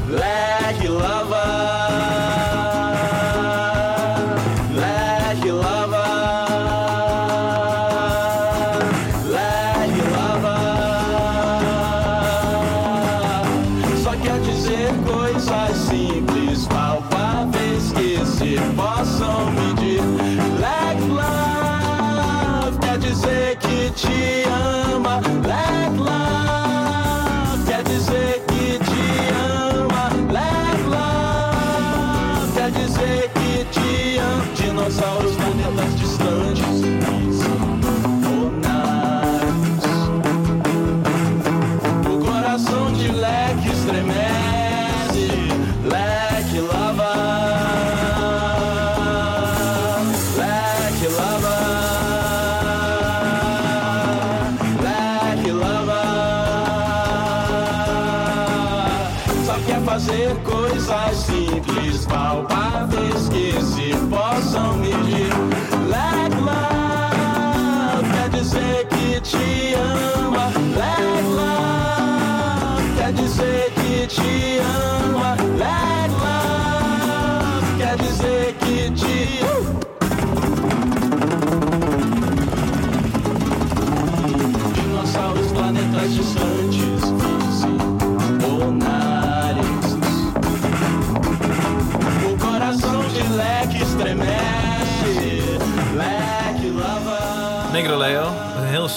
[0.09, 1.45] leque lava,
[4.73, 6.07] leque lava,
[9.27, 10.57] leque lava.
[14.03, 16.30] Só quer dizer coisas simples,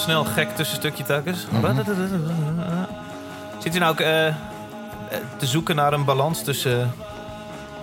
[0.04, 1.46] snel gek tussenstukje telkens.
[3.58, 4.34] Zit u nou ook eh, eh,
[5.38, 6.78] te zoeken naar een balans tussen...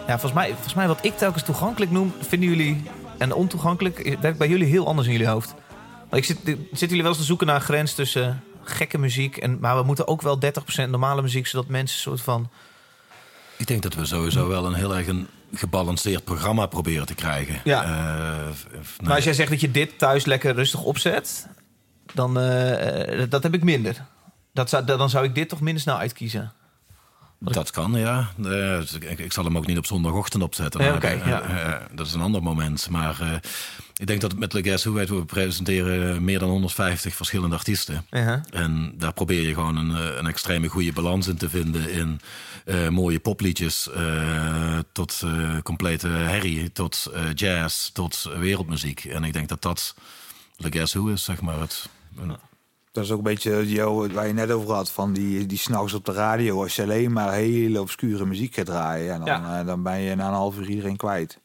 [0.07, 2.13] ja, volgens mij, volgens mij wat ik telkens toegankelijk noem...
[2.19, 2.83] vinden jullie...
[3.17, 5.53] en ontoegankelijk werkt bij jullie heel anders in jullie hoofd.
[6.09, 9.37] Want ik zit, zitten jullie wel eens te zoeken naar een grens tussen gekke muziek...
[9.37, 10.39] En, maar we moeten ook wel
[10.85, 11.47] 30% normale muziek...
[11.47, 12.49] zodat mensen een soort van...
[13.57, 17.61] Ik denk dat we sowieso wel een heel erg een gebalanceerd programma proberen te krijgen.
[17.63, 17.83] Ja.
[17.83, 17.89] Eh,
[19.03, 21.47] Maar als jij zegt dat je dit thuis lekker rustig opzet...
[22.13, 24.05] dan eh, dat heb ik minder.
[24.53, 26.51] Dat zou, dan zou ik dit toch minder snel uitkiezen.
[27.39, 28.29] Dat kan, ja.
[28.43, 30.81] Eh, ik, ik zal hem ook niet op zondagochtend opzetten.
[30.83, 31.41] Ja, Maar, oké, eh, ja.
[31.41, 32.89] eh, dat is een ander moment.
[32.89, 33.33] Maar eh,
[33.95, 38.05] ik denk dat met Le Guess Who we presenteren meer dan 150 verschillende artiesten.
[38.49, 41.91] En daar probeer je gewoon een, eh, een extreme goede balans in te vinden.
[41.91, 42.21] In
[42.65, 49.03] eh, mooie popliedjes eh, tot eh, complete herrie, tot eh, jazz, tot wereldmuziek.
[49.05, 49.95] En ik denk dat dat
[50.57, 51.59] Le Guess Who is, zeg maar.
[51.59, 51.89] Het,
[52.91, 56.05] Dat is ook een beetje waar je net over had, van die, die s'nachts op
[56.05, 56.61] de radio.
[56.63, 59.59] Als je alleen maar hele obscure muziek gaat draaien, en dan, Ja.
[59.59, 61.39] eh, dan ben je na een half uur iedereen kwijt.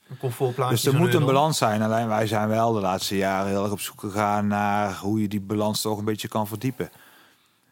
[0.70, 1.82] Dus er moet een balans zijn.
[1.82, 5.28] Alleen wij zijn wel de laatste jaren heel erg op zoek gegaan naar hoe je
[5.28, 6.90] die balans toch een beetje kan verdiepen.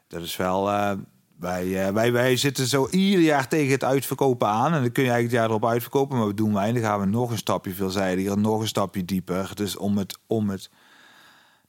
[0.09, 0.71] Dat is wel.
[0.71, 0.91] eh,
[1.39, 4.73] wij, eh, wij, wij zitten zo ieder jaar tegen het uitverkopen aan.
[4.73, 6.19] En dan kun je eigenlijk het jaar erop uitverkopen.
[6.19, 6.73] Maar we doen wij.
[6.73, 9.51] Dan gaan we nog een stapje veelzijdiger, nog een stapje dieper.
[9.55, 10.71] Dus om het, om het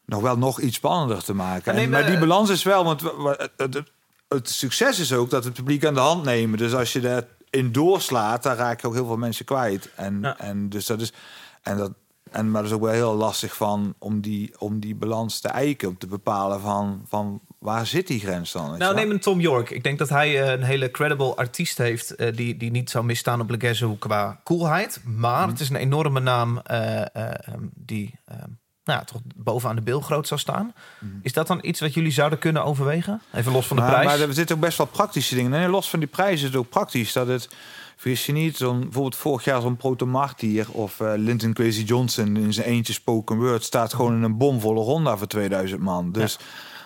[0.06, 1.64] nog wel nog iets spannender te maken.
[1.66, 2.84] Maar neem, En, maar die eh, balans is wel.
[2.84, 3.84] Want het, het,
[4.28, 6.58] het succes is ook dat het publiek aan de hand nemen.
[6.58, 9.90] Dus als je daar in doorslaat, dan raak je ook heel veel mensen kwijt.
[9.96, 10.38] En, Ja.
[10.40, 11.14] en dus dat is.
[11.62, 11.92] En dat,
[12.32, 15.48] en, maar dat is ook wel heel lastig van om die, om die balans te
[15.48, 18.78] eiken, om te bepalen van, van waar zit die grens dan?
[18.78, 19.70] Nou, neem een Tom York.
[19.70, 22.16] Ik denk dat hij eh, een hele credible artiest heeft...
[22.16, 25.00] eh, die, die niet zou misstaan op Legazo qua coolheid.
[25.04, 25.50] Maar Mhm.
[25.50, 28.50] het is een enorme naam eh, eh, ehm, die ehm,
[28.86, 30.74] nou, ja, toch bovenaan de bilgroot zou staan.
[31.22, 33.22] Is dat dan iets wat jullie zouden kunnen overwegen?
[33.34, 33.92] Even los van de Mhm.
[33.92, 34.20] maar, prijs.
[34.20, 35.52] Maar er zitten ook best wel praktische dingen.
[35.52, 37.50] Nee, los van die prijs is het ook praktisch dat het.
[37.98, 42.54] Vergis je niet, zo'n, bijvoorbeeld vorig jaar zo'n Protomartier of eh Linton Kwesi Johnson in
[42.54, 46.12] zijn eentje spoken word staat gewoon in een bomvolle ronda voor 2000 man.
[46.12, 46.38] Dus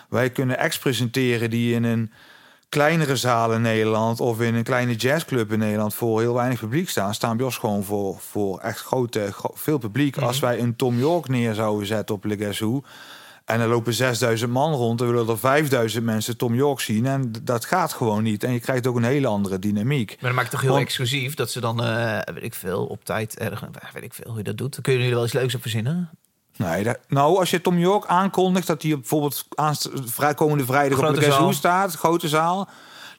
[0.08, 2.12] wij kunnen acts presenteren die in een
[2.70, 6.88] kleinere zaal in Nederland of in een kleine jazzclub in Nederland voor heel weinig publiek
[6.88, 10.16] staan, staan bij ons gewoon voor, voor echt grote, gro- veel publiek.
[10.16, 10.24] Mhm.
[10.26, 12.82] Als wij een Tom York neer zouden zetten op Le Guess Who,
[13.44, 14.98] en er lopen 6000 man rond.
[14.98, 17.06] Dan willen er 5000 mensen Tom York zien.
[17.06, 18.44] En dat gaat gewoon niet.
[18.44, 20.08] En je krijgt ook een hele andere dynamiek.
[20.08, 22.86] Maar dan maakt het toch heel Want- exclusief dat ze dan, eh, weet ik veel,
[22.86, 24.72] op tijd ergens, weet ik veel hoe je dat doet.
[24.72, 26.10] Dan kun je er wel iets leuks op verzinnen.
[26.68, 30.98] Nee, dat- nou, als je Tom York aankondigt dat hij bijvoorbeeld aanst- vrij komende vrijdag
[31.08, 32.68] op de Guess staat, grote zaal.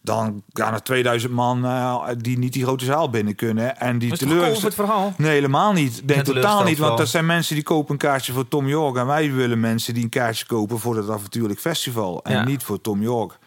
[0.04, 3.78] Dan gaan er 2000 man eh, die niet die grote zaal binnen kunnen.
[3.78, 5.14] En die Dat voor het verhaal?
[5.18, 5.92] Nee, helemaal niet.
[5.92, 6.78] Nee, totaal teleurgesteld niet.
[6.78, 8.98] Want dat zijn mensen die kopen een kaartje voor Tom York.
[8.98, 12.20] En wij willen mensen die een kaartje kopen voor dat avontuurlijk festival.
[12.24, 12.44] En Ja.
[12.46, 13.38] niet voor Tom York.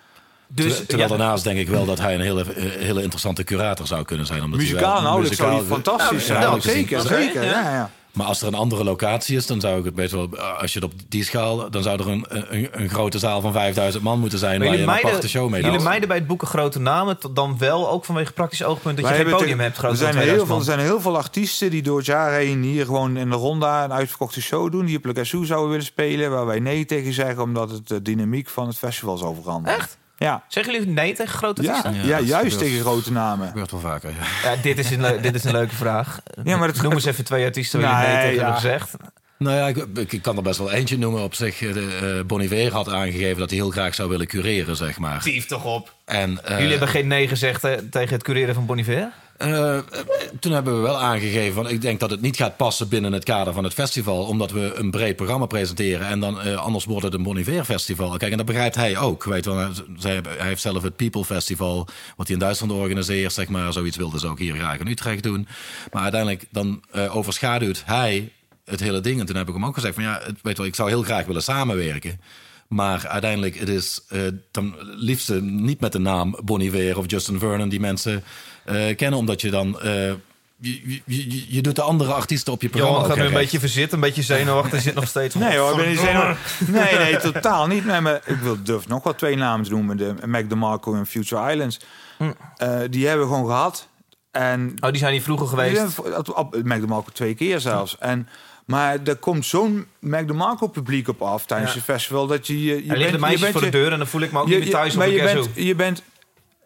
[0.48, 3.44] Dus, Ter- Terwijl ja, daarnaast denk ik wel dat hij een hele, eh, hele interessante
[3.44, 4.42] curator zou kunnen zijn.
[4.42, 6.54] Omdat hij Muzikaal wel- inhoudelijk zou muzikaal- fantastisch Ja, zijn.
[6.54, 7.44] ja, zeker, zeker.
[7.44, 7.90] ja.
[8.14, 10.38] Maar als er een andere locatie is, dan zou ik het best wel...
[10.38, 11.70] Als je het op die schaal...
[11.70, 14.58] dan zou er een, een, een grote zaal van 5000 man moeten zijn...
[14.58, 17.18] Maar waar je een aparte meiden, show mee jullie meiden bij het boeken grote namen,
[17.32, 20.14] dan wel ook vanwege praktisch oogpunt dat je geen podium te- hebt er groter zijn,
[20.14, 23.16] heel 2000 veel, er zijn heel veel artiesten die door het jaar heen hier gewoon
[23.16, 24.84] in de ronda een uitverkochte show doen.
[24.84, 26.30] Die op Le zouden willen spelen.
[26.30, 29.78] Waar wij nee tegen zeggen, omdat het de dynamiek van het festival zou veranderen.
[29.78, 29.98] Echt?
[30.16, 30.44] Ja.
[30.48, 32.06] Zeggen jullie nee tegen grote Ja, artiesten?
[32.06, 33.48] ja, dat juist tegen grote namen.
[33.48, 34.50] gebeurt wel vaker, ja.
[34.50, 36.20] Ja, dit, is een dit is een leuke vraag.
[36.44, 38.52] Ja, maar Noem eens even twee artiesten waar jullie nee, Nee, tegen ja.
[38.52, 38.96] hebben gezegd.
[39.38, 39.66] Nou ja,
[39.98, 41.22] ik, ik kan er best wel eentje noemen.
[41.22, 44.26] Op zich, eh, de, eh, Bon Iver had aangegeven dat hij heel graag zou willen
[44.26, 45.20] cureren, zeg maar.
[45.22, 45.94] Tief toch op.
[46.04, 47.60] En, eh, Jullie hebben geen nee gezegd
[47.90, 49.08] tegen het cureren van Boniver?
[49.36, 49.84] Eh, eh,
[50.40, 53.24] toen hebben we wel aangegeven, van, ik denk dat het niet gaat passen binnen het
[53.24, 57.04] kader van het festival, omdat we een breed programma presenteren en dan eh, anders wordt
[57.04, 58.16] het een Bon Iver festival.
[58.16, 59.24] Kijk, en dat begrijpt hij ook.
[59.24, 63.72] Weet wel, hij heeft zelf het People Festival, wat hij in Duitsland organiseert, zeg maar.
[63.72, 65.46] Zoiets wilde ze ook hier graag in Utrecht doen.
[65.92, 68.32] Maar uiteindelijk dan overschaduwt hij
[68.64, 69.20] het hele ding.
[69.20, 71.26] En toen heb ik hem ook gezegd van ja, weet wel, ik zou heel graag
[71.26, 72.20] willen samenwerken.
[72.68, 77.38] Maar uiteindelijk, het is eh, dan liefst niet met de naam Bon Iver of Justin
[77.38, 78.24] Vernon die mensen
[78.64, 79.80] eh, kennen, omdat je dan.
[79.80, 80.12] eh,
[80.56, 82.96] je, je, je, je doet de andere artiesten op je programma.
[82.96, 84.80] Johan gaat nu een beetje verzitten, een beetje zenuwachtig.
[84.82, 85.34] zit nog steeds.
[85.34, 86.68] Nee hoor, ik ben niet zenuwachtig.
[86.68, 87.84] Nee, nee, totaal niet.
[87.86, 89.96] Nee, maar ik wil, durf nog wel twee namen te noemen.
[89.96, 91.80] De Mac DeMarco en Future Islands.
[92.56, 93.88] Eh, die hebben we gewoon gehad.
[94.30, 95.82] En Oh, die zijn hier vroeger geweest.
[95.82, 97.98] Voor- op- op- Mac DeMarco twee keer zelfs.
[97.98, 98.28] En,
[98.64, 101.76] maar er komt zo'n Mac DeMarco publiek op af tijdens Ja.
[101.76, 102.26] het festival...
[102.26, 102.64] dat je...
[102.64, 104.38] je, Er bent- de je meisjes bent voor de deur en dan voel ik me
[104.40, 106.02] ook je- niet meer thuis op maar je bent, je bent...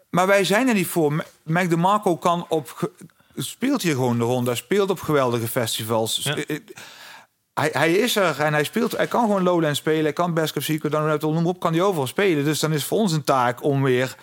[0.09, 1.25] Maar wij zijn er niet voor.
[1.43, 2.91] Mac DeMarco kan op...
[3.35, 4.49] Speelt hier gewoon de ronde.
[4.49, 6.19] Hij speelt op geweldige festivals.
[6.23, 6.35] Ja.
[6.35, 6.61] Eh, eh,
[7.53, 8.91] Hij, hij is er en hij speelt.
[8.97, 10.03] Hij kan gewoon Lowland spelen.
[10.03, 10.91] Hij kan Best of Secret.
[10.91, 12.43] Dan noem op, kan hij overal spelen.
[12.43, 14.15] Dus dan is voor ons een taak om weer.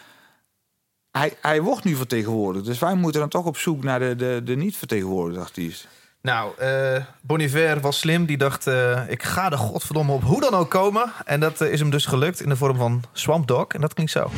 [1.11, 2.65] Hij, hij wordt nu vertegenwoordigd.
[2.65, 5.89] Dus wij moeten dan toch op zoek naar de, de, de niet vertegenwoordigde artiest.
[6.27, 8.27] Nou, eh Bon Iver was slim.
[8.27, 11.13] Die dacht, eh, ik ga er godverdomme op hoe dan ook komen.
[11.25, 13.67] En dat eh, is hem dus gelukt in de vorm van Swamp Dog.
[13.67, 14.31] En dat klinkt zo.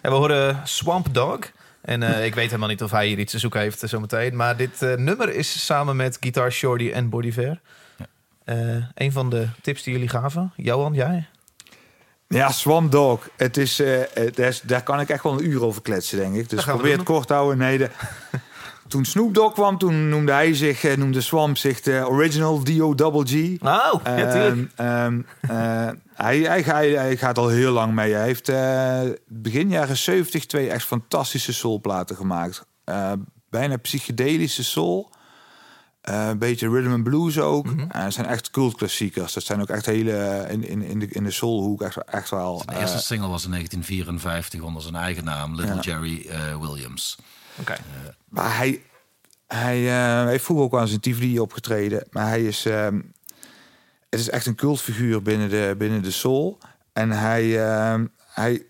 [0.00, 1.38] En we horen Swamp Dog.
[1.82, 4.36] En eh, ik weet helemaal niet of hij hier iets te zoeken heeft eh, zometeen.
[4.36, 7.60] Maar dit eh, nummer is samen met Guitar Shorty en Bodiver.
[8.44, 10.52] Eh een van de tips die jullie gaven.
[10.56, 11.28] Johan, jij?
[12.34, 13.28] Ja, Swamp Dog.
[13.36, 16.34] Het is, eh, het is, daar kan ik echt wel een uur over kletsen, denk
[16.34, 16.48] ik.
[16.48, 17.58] Dus probeer het kort te houden.
[17.58, 17.90] Nee, de,
[18.90, 23.32] toen Snoop Dogg kwam, toen noemde hij zich, eh, noemde Swamp zich de Original D.O.G.
[23.60, 24.04] Oh, ja.
[24.04, 28.12] Ehm, ehm, eh, hij, hij, hij, hij gaat al heel lang mee.
[28.12, 32.64] Hij heeft eh, begin jaren 70 twee echt fantastische soulplaten gemaakt.
[33.50, 35.10] Bijna psychedelische soul.
[36.00, 37.66] Een beetje rhythm and blues ook.
[37.66, 37.80] Mhm.
[37.88, 39.32] En het zijn echt cultklassiekers.
[39.32, 42.62] Dat zijn ook echt hele in, in, in de, in de soulhoek echt, echt wel.
[42.66, 45.80] De eerste single was in 1954 onder zijn eigen naam, Little Ja.
[45.80, 46.30] Jerry
[46.60, 47.16] Williams.
[47.60, 47.76] Oké.
[48.28, 48.82] Maar hij,
[49.46, 52.06] hij eh, heeft vroeger ook wel eens in Tivoli opgetreden.
[52.10, 53.00] Maar hij is, ehm,
[54.08, 56.58] het is echt een cultfiguur binnen de, binnen de soul.
[56.92, 58.64] En hij, ehm, hij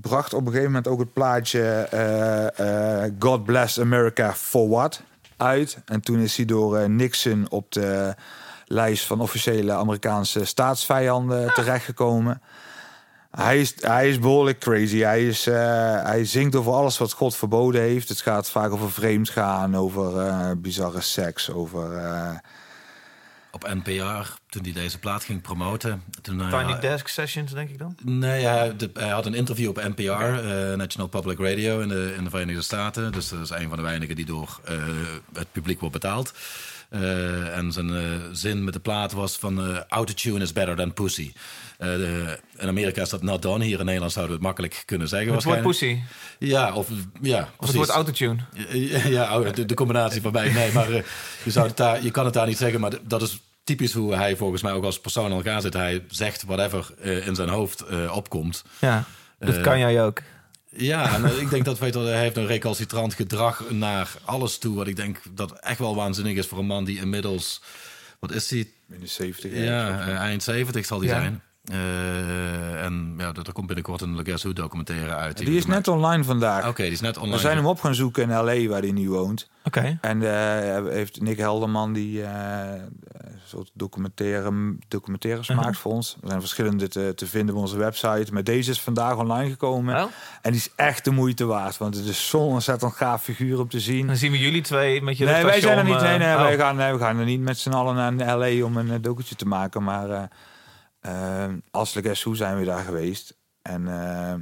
[0.00, 5.02] bracht op een gegeven moment ook het plaatje eh, eh, God Bless America for What
[5.36, 5.78] uit.
[5.84, 8.14] En toen is hij door eh, Nixon op de
[8.64, 12.42] lijst van officiële Amerikaanse staatsvijanden terechtgekomen.
[13.30, 14.98] Hij is, hij is behoorlijk crazy.
[14.98, 15.54] Hij, is, eh,
[16.02, 18.08] hij zingt over alles wat God verboden heeft.
[18.08, 21.96] Het gaat vaak over vreemd gaan, over eh, bizarre seks, over...
[21.96, 22.30] eh,
[23.50, 26.02] Op NPR, toen hij deze plaat ging promoten.
[26.22, 27.96] Toen, Tiny Desk Sessions, denk ik dan?
[28.02, 32.14] Nee, hij, de- hij had een interview op NPR, eh, National Public Radio in de,
[32.16, 33.12] in de Verenigde Staten.
[33.12, 34.74] Dus dat is een van de weinigen die door eh,
[35.32, 36.32] het publiek wordt betaald.
[36.88, 38.02] Eh, en zijn eh,
[38.32, 41.32] zin met de plaat was van eh, autotune is better than pussy.
[41.78, 43.64] Eh, de- in Amerika is dat not done.
[43.64, 45.32] Hier in Nederland zouden we het makkelijk kunnen zeggen.
[45.34, 45.98] Het woord waarschijnlijk.
[46.38, 46.48] pussy.
[46.52, 46.88] Ja, of
[47.22, 48.36] ja, Of het woord autotune.
[48.72, 50.54] Ja, ja, oh, de, de combinatie van beide.
[50.58, 51.02] Nee, maar eh,
[51.44, 52.80] je, zou het daar, je kan het daar niet zeggen.
[52.80, 55.72] Maar dat is typisch hoe hij volgens mij ook als persoon in elkaar zit.
[55.72, 58.64] Hij zegt whatever eh, in zijn hoofd eh, opkomt.
[58.78, 59.04] Ja,
[59.38, 60.22] dat Eh, kan jij ook.
[60.70, 64.08] Ja, en eh, ik denk dat weet je, wel, hij heeft een recalcitrant gedrag naar
[64.24, 64.76] alles toe.
[64.76, 67.62] Wat ik denk dat echt wel waanzinnig is voor een man die inmiddels...
[68.18, 68.58] Wat is hij?
[68.90, 71.14] in de 70 Ja, eh, eind 70 zal hij Ja.
[71.20, 71.42] zijn.
[71.70, 75.38] Eh, en ja, er komt binnenkort een Le Guess Who documentaire uit.
[75.38, 76.68] Die is net online vandaag.
[76.68, 77.34] Oké, die is net online.
[77.34, 78.68] We zijn hem op gaan zoeken in L.A.
[78.68, 79.48] waar hij nu woont.
[79.64, 79.98] Oké.
[80.00, 82.72] En eh, heeft Nick Helderman die eh,
[83.12, 85.64] een soort documentaire, documentaires Uh-huh.
[85.64, 86.16] maakt voor ons.
[86.22, 88.32] Er zijn verschillende te, te vinden op onze website.
[88.32, 89.96] Maar deze is vandaag online gekomen.
[89.96, 90.10] Oh.
[90.42, 91.78] En die is echt de moeite waard.
[91.78, 94.06] Want het is zo'n ontzettend gaaf figuur om te zien.
[94.06, 96.00] Dan zien we jullie twee met je Nee, wij zijn er niet.
[96.00, 96.40] Nee, nee, oh.
[96.40, 98.94] wij gaan, nee, we gaan er niet met z'n allen naar LA om een uh,
[99.00, 99.82] documentje te maken.
[99.82, 100.28] Maar
[101.00, 103.36] eh, als Le Guess Who zijn we daar geweest.
[103.62, 104.34] En eh,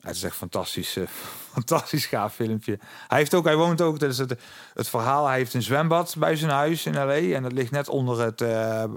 [0.00, 1.04] het is echt fantastisch, eh,
[1.52, 2.78] fantastisch gaaf filmpje.
[3.08, 4.34] Hij heeft ook, hij woont ook, dat is het,
[4.74, 5.26] het verhaal.
[5.26, 7.14] Hij heeft een zwembad bij zijn huis in LA.
[7.14, 8.40] En dat ligt net onder het.
[8.40, 8.88] eh, eh,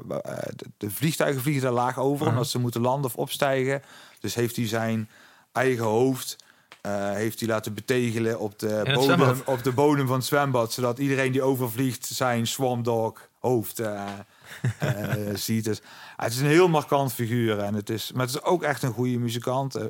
[0.56, 3.82] de, de vliegtuigen vliegen daar laag over, omdat ze moeten landen of opstijgen.
[4.20, 5.10] Dus heeft hij zijn
[5.52, 6.36] eigen hoofd.
[7.14, 10.74] heeft hij laten betegelen op de, bodem, op de bodem van het zwembad.
[10.74, 13.82] Zodat iedereen die overvliegt zijn Swamp Dog hoofd
[15.34, 15.64] ziet.
[15.64, 15.82] Dus,
[16.16, 17.60] het is een heel markant figuur.
[17.60, 19.76] En het is, maar het is ook echt een goede muzikant.
[19.76, 19.86] eh,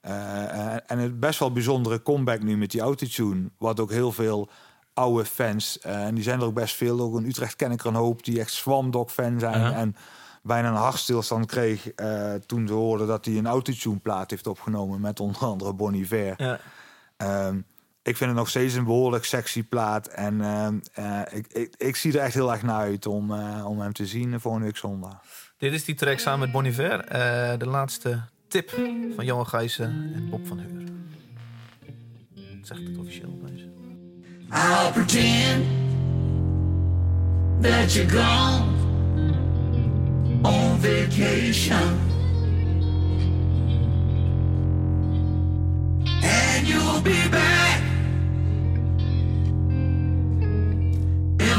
[0.00, 3.50] eh, en het best wel bijzondere comeback nu met die autotune.
[3.58, 4.48] Wat ook heel veel
[4.94, 7.00] oude fans, eh, en die zijn er ook best veel.
[7.00, 9.60] Ook in Utrecht ken ik er een hoop die echt Swamp Dog fan zijn.
[9.60, 9.72] Ja.
[9.72, 9.96] En
[10.42, 15.00] bijna een hartstilstand kreeg eh, toen ze hoorden dat hij een autotune plaat heeft opgenomen.
[15.00, 16.34] Met onder andere Bon Iver.
[16.36, 16.58] Ja.
[17.16, 17.60] Ehm,
[18.02, 20.06] ik vind het nog steeds een behoorlijk sexy plaat.
[20.06, 23.64] En ehm, eh, ik, ik, ik zie er echt heel erg naar uit om, eh,
[23.68, 25.20] om hem te zien volgende week zondag.
[25.58, 27.00] Dit is die track samen met Bon Iver.
[27.00, 28.70] Eh, de laatste tip
[29.14, 30.82] van Johan Gijssen en Bob van Heur.
[32.62, 33.70] Zeg ik het officieel bij ze?
[34.52, 35.64] I'll pretend
[37.60, 38.70] that you're gone
[40.42, 42.10] on vacation.
[46.22, 47.91] And you'll be back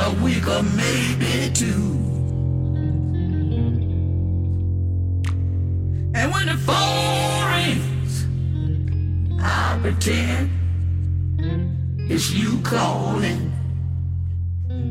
[0.05, 1.91] a week or maybe two.
[6.15, 8.25] And when the phone rings,
[9.41, 10.49] I'll pretend
[12.11, 13.51] it's you calling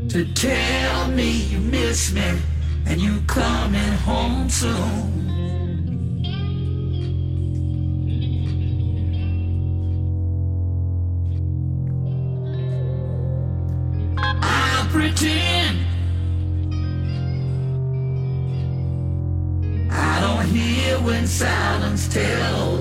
[0.09, 2.39] to tell me you miss me
[2.87, 5.32] and you coming home soon.
[21.05, 22.72] When silence tells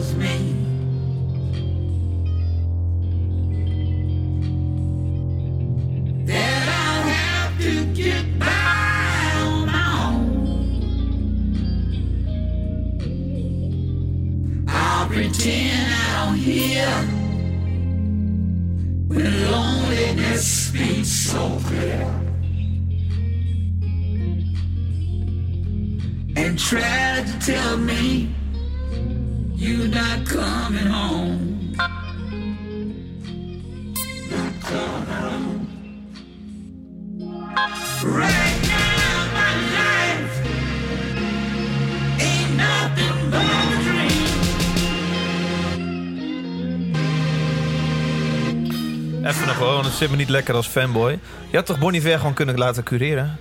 [50.01, 51.19] zit me niet lekker als fanboy.
[51.49, 53.37] Je had toch Bonnie Ver gewoon kunnen laten cureren?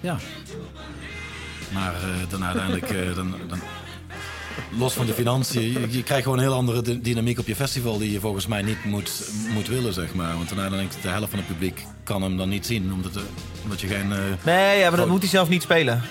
[0.00, 0.16] Ja.
[1.72, 3.60] Maar eh, dan uiteindelijk, eh, dan, dan,
[4.78, 7.54] los van de financiën, je, je krijgt gewoon een heel andere dy- dynamiek op je
[7.56, 10.36] festival die je volgens mij niet moet, moet willen, zeg maar.
[10.36, 13.22] Want dan uiteindelijk de helft van het publiek kan hem dan niet zien, omdat, eh,
[13.62, 14.12] omdat je geen...
[14.44, 16.02] Nee, ja, maar dat moet hij zelf niet spelen.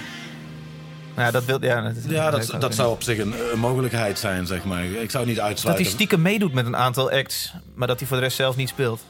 [1.18, 1.64] Ja, dat wil...
[1.64, 4.84] Ja, dat, ja, dat, dat zou op zich een, een mogelijkheid zijn, zeg maar.
[4.84, 5.86] Ik zou het niet Dat uitsluiten.
[5.86, 8.70] hij stiekem meedoet met een aantal acts, maar dat hij voor de rest zelf niet
[8.70, 9.02] speelt.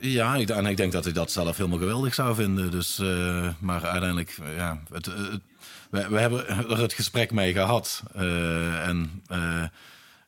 [0.00, 2.70] Ja, ik, en ik denk dat hij dat zelf helemaal geweldig zou vinden.
[2.70, 5.40] Dus, eh, maar uiteindelijk, eh, ja, het, eh, het-
[5.90, 8.02] we, we hebben er het gesprek mee gehad.
[8.14, 9.62] Eh, en eh,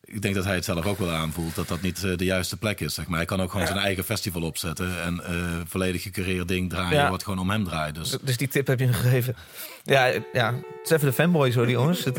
[0.05, 2.81] ik denk dat hij het zelf ook wel aanvoelt dat dat niet de juiste plek
[2.81, 2.95] is.
[2.95, 3.17] Zeg maar.
[3.17, 5.35] Hij kan ook gewoon zijn eigen festival opzetten en eh
[5.67, 7.11] volledig gecureerd ding draaien Ja.
[7.11, 7.95] wat gewoon om hem draait.
[7.95, 9.37] Dus Dus die tip heb je hem gegeven.
[9.85, 12.05] Ja, ja het is even de fanboy hoor, die jongens.
[12.05, 12.17] Het,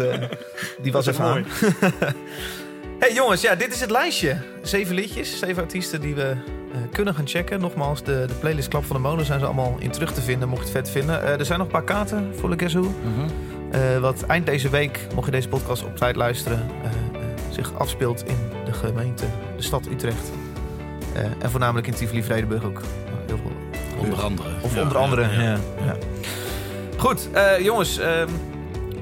[0.81, 1.45] die was even aan.
[2.99, 4.37] hey jongens, ja, dit is het lijstje.
[4.61, 6.35] Zeven liedjes, zeven artiesten die we
[6.71, 7.59] eh, kunnen gaan checken.
[7.59, 10.49] Nogmaals, de, de playlist Klap van de Molen zijn ze allemaal in terug te vinden,
[10.49, 11.23] mocht je het vet vinden.
[11.23, 12.93] Eh, er zijn nog een paar kaarten voor de Guess Who.
[13.71, 16.67] Eh, wat eind deze week, mocht je deze podcast op tijd luisteren,
[17.49, 19.25] zich afspeelt in de gemeente,
[19.55, 20.31] de stad Utrecht.
[21.39, 22.81] En voornamelijk in Tivoli-Vredenburg ook.
[22.81, 24.49] Nou, heel veel onder andere.
[24.61, 25.41] of Ja, onder andere, ja, ja.
[25.41, 25.57] ja.
[25.85, 25.95] ja.
[26.97, 27.29] Goed,
[27.61, 28.29] jongens, ehm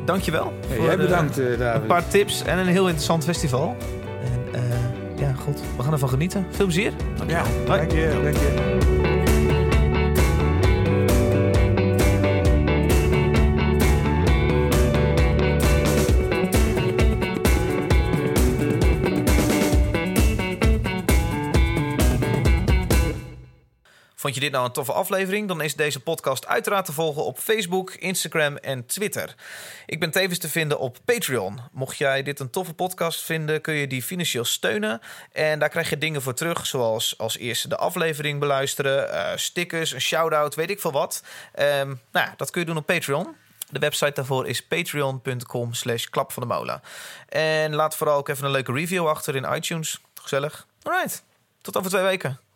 [0.07, 0.53] dankjewel.
[0.69, 1.87] Ja, voor, jij eh, bedankt, eh, een David.
[1.87, 3.75] paar tips en een heel interessant festival.
[4.23, 6.45] En eh, ja, goed, we gaan ervan genieten.
[6.51, 6.91] Veel plezier.
[7.27, 7.79] Ja, Hoi.
[7.79, 8.96] dank je, dank je.
[24.27, 25.47] Vond je dit nou een toffe aflevering?
[25.47, 29.35] Dan is deze podcast uiteraard te volgen op Facebook, Instagram en Twitter.
[29.85, 31.59] Ik ben tevens te vinden op Patreon.
[31.71, 35.01] Mocht jij dit een toffe podcast vinden, kun je die financieel steunen.
[35.31, 39.91] En daar krijg je dingen voor terug, zoals als eerste de aflevering beluisteren, eh, stickers,
[39.91, 41.23] een shout-out, weet ik veel wat.
[41.53, 43.35] Ehm, nou, dat kun je doen op Patreon.
[43.69, 46.81] De website daarvoor is patreon.com slash klap van de molen.
[47.29, 50.01] En laat vooral ook even een leuke review achter in iTunes.
[50.21, 50.67] Gezellig.
[50.83, 51.23] Alright,
[51.61, 52.46] tot over twee weken.